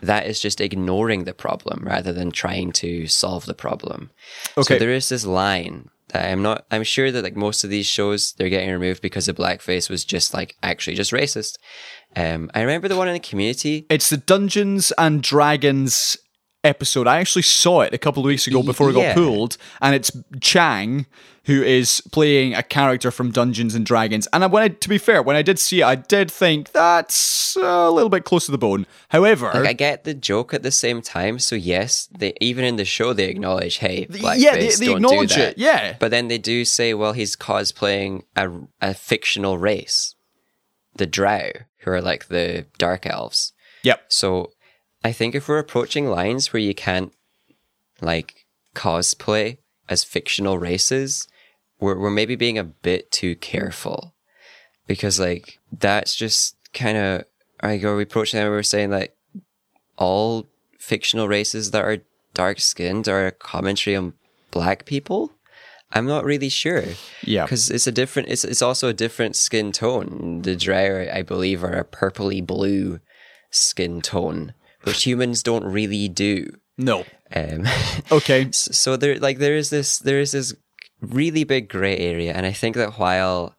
[0.01, 4.11] that is just ignoring the problem rather than trying to solve the problem
[4.57, 4.75] Okay.
[4.75, 8.33] so there is this line i'm not i'm sure that like most of these shows
[8.33, 11.57] they're getting removed because the blackface was just like actually just racist.
[12.17, 13.87] Um i remember the one in the community.
[13.89, 16.17] It's the Dungeons and Dragons
[16.65, 17.07] episode.
[17.07, 20.11] I actually saw it a couple of weeks ago before it got pulled, and it's
[20.41, 21.07] Chang
[21.45, 24.29] who is playing a character from Dungeons and Dragons.
[24.33, 26.71] And I, when I, to be fair, when I did see it, I did think
[26.73, 28.87] that's a little bit close to the bone.
[29.09, 32.77] However, like I get the joke at the same time, so yes, they even in
[32.77, 35.97] the show they acknowledge, hey, blackface, yeah, they- they acknowledge it, yeah.
[35.99, 38.51] But then they do say, well, he's cosplaying a,
[38.83, 40.15] a fictional race,
[40.95, 43.55] the Drow, who are like the dark elves.
[43.83, 44.53] yep, So
[45.03, 47.13] I think if we're approaching lines where you can't
[48.01, 51.27] like cosplay as fictional races,
[51.79, 54.15] we're we're maybe being a bit too careful.
[54.87, 57.25] Because like that's just kind of
[57.63, 58.51] like are we approaching them?
[58.51, 59.17] We're saying like
[59.97, 60.47] all
[60.79, 61.99] fictional races that are
[62.35, 64.15] dark skinned are a commentary on
[64.51, 65.33] black people.
[65.93, 66.85] I'm not really sure.
[67.25, 67.45] Yeah.
[67.45, 68.29] because it's a different.
[68.29, 70.43] It's it's also a different skin tone.
[70.43, 73.01] The Drow, I believe, are a purpley blue
[73.51, 74.55] skin tone,
[74.85, 76.51] which humans don't really do.
[76.79, 77.05] no,
[77.35, 77.67] Um,
[78.13, 80.55] okay, so there, like, there is this, there is this
[81.01, 83.57] really big gray area, and I think that while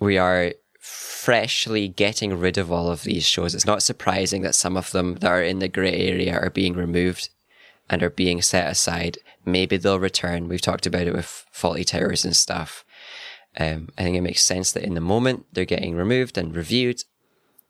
[0.00, 4.76] we are freshly getting rid of all of these shows, it's not surprising that some
[4.76, 7.30] of them that are in the gray area are being removed
[7.90, 9.18] and are being set aside.
[9.44, 10.48] Maybe they'll return.
[10.48, 12.84] We've talked about it with Fawlty Towers and stuff.
[13.58, 17.02] Um, I think it makes sense that in the moment they're getting removed and reviewed.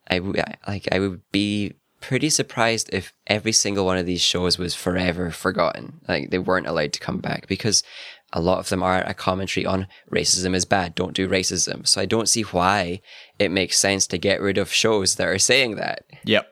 [0.08, 1.74] I w- I- like I would be
[2.06, 6.00] pretty surprised if every single one of these shows was forever forgotten.
[6.06, 7.82] Like they weren't allowed to come back because
[8.32, 10.94] a lot of them are a commentary on racism is bad.
[10.94, 11.84] Don't do racism.
[11.84, 13.00] So I don't see why
[13.40, 16.04] it makes sense to get rid of shows that are saying that.
[16.24, 16.46] Yep.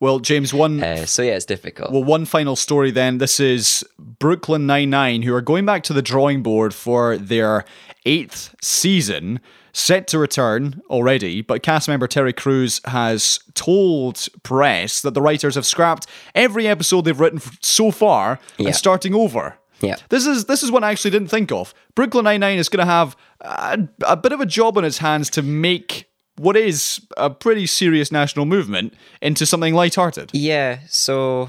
[0.00, 1.92] Well, James, one Uh, so yeah, it's difficult.
[1.92, 3.18] Well, one final story then.
[3.18, 7.66] This is Brooklyn Nine-Nine, who are going back to the drawing board for their
[8.06, 9.40] eighth season,
[9.72, 11.40] set to return already.
[11.42, 17.04] But cast member Terry Crews has told press that the writers have scrapped every episode
[17.04, 18.66] they've written so far Yeah.
[18.68, 19.56] and starting over.
[19.80, 19.96] Yeah.
[20.10, 21.72] This is this is what I actually didn't think of.
[21.94, 24.98] Brooklyn Nine Nine is going to have a, a bit of a job on its
[24.98, 26.06] hands to make
[26.36, 30.30] what is a pretty serious national movement into something lighthearted.
[30.34, 31.48] Yeah, so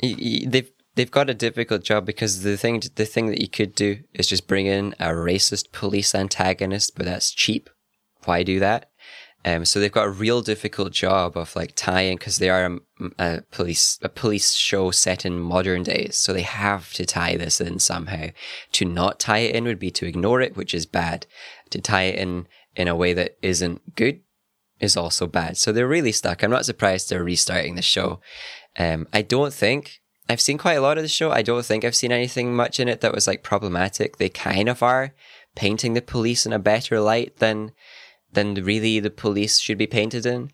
[0.00, 4.00] they've they've got a difficult job because the thing the thing that you could do
[4.12, 7.70] is just bring in a racist police antagonist, but that's cheap.
[8.24, 8.90] Why do that?
[9.46, 12.78] Um, so they've got a real difficult job of like tying because they are a,
[13.18, 17.60] a police a police show set in modern days, so they have to tie this
[17.60, 18.28] in somehow.
[18.72, 21.26] To not tie it in would be to ignore it, which is bad.
[21.70, 24.20] To tie it in in a way that isn't good
[24.80, 25.56] is also bad.
[25.56, 26.42] So they're really stuck.
[26.42, 28.20] I'm not surprised they're restarting the show.
[28.78, 31.30] Um, I don't think I've seen quite a lot of the show.
[31.30, 34.16] I don't think I've seen anything much in it that was like problematic.
[34.16, 35.14] They kind of are
[35.54, 37.72] painting the police in a better light than
[38.32, 40.50] than really the police should be painted in.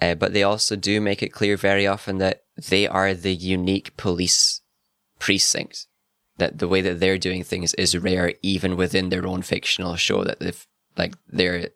[0.00, 3.96] Uh, but they also do make it clear very often that they are the unique
[3.96, 4.60] police
[5.18, 5.86] precinct.
[6.38, 10.24] That the way that they're doing things is rare, even within their own fictional show.
[10.24, 10.66] That they've
[10.96, 11.68] like they're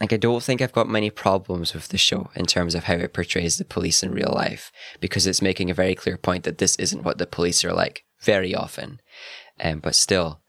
[0.00, 2.94] like I don't think I've got many problems with the show in terms of how
[2.94, 6.58] it portrays the police in real life because it's making a very clear point that
[6.58, 9.00] this isn't what the police are like very often.
[9.60, 10.40] Um, but still,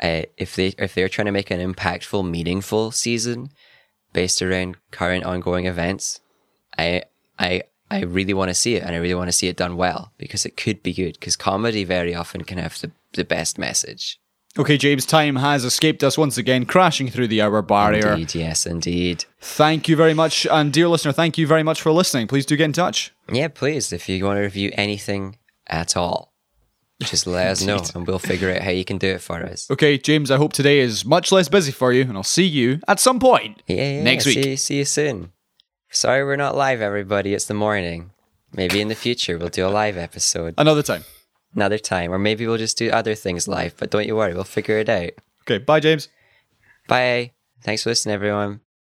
[0.00, 3.50] uh, if they if they're trying to make an impactful, meaningful season
[4.12, 6.20] based around current ongoing events,
[6.76, 7.04] I
[7.38, 9.76] I I really want to see it and I really want to see it done
[9.76, 13.58] well because it could be good because comedy very often can have the, the best
[13.58, 14.18] message.
[14.58, 18.12] Okay, James, time has escaped us once again, crashing through the hour barrier.
[18.12, 19.24] Indeed, yes, indeed.
[19.40, 20.46] Thank you very much.
[20.46, 22.26] And dear listener, thank you very much for listening.
[22.26, 23.14] Please do get in touch.
[23.32, 25.38] Yeah, please, if you want to review anything
[25.68, 26.34] at all,
[27.00, 29.70] just let us know and we'll figure out how you can do it for us.
[29.70, 32.80] Okay, James, I hope today is much less busy for you, and I'll see you
[32.86, 34.44] at some point Yeah, yeah next week.
[34.44, 35.32] See, see you soon.
[35.90, 37.32] Sorry we're not live, everybody.
[37.32, 38.10] It's the morning.
[38.54, 41.04] Maybe in the future we'll do a live episode Another time.
[41.54, 43.74] Another time, or maybe we'll just do other things live.
[43.76, 45.10] But don't you worry, we'll figure it out.
[45.42, 46.08] Okay, bye, James.
[46.88, 47.32] Bye.
[47.62, 48.60] Thanks for listening, everyone.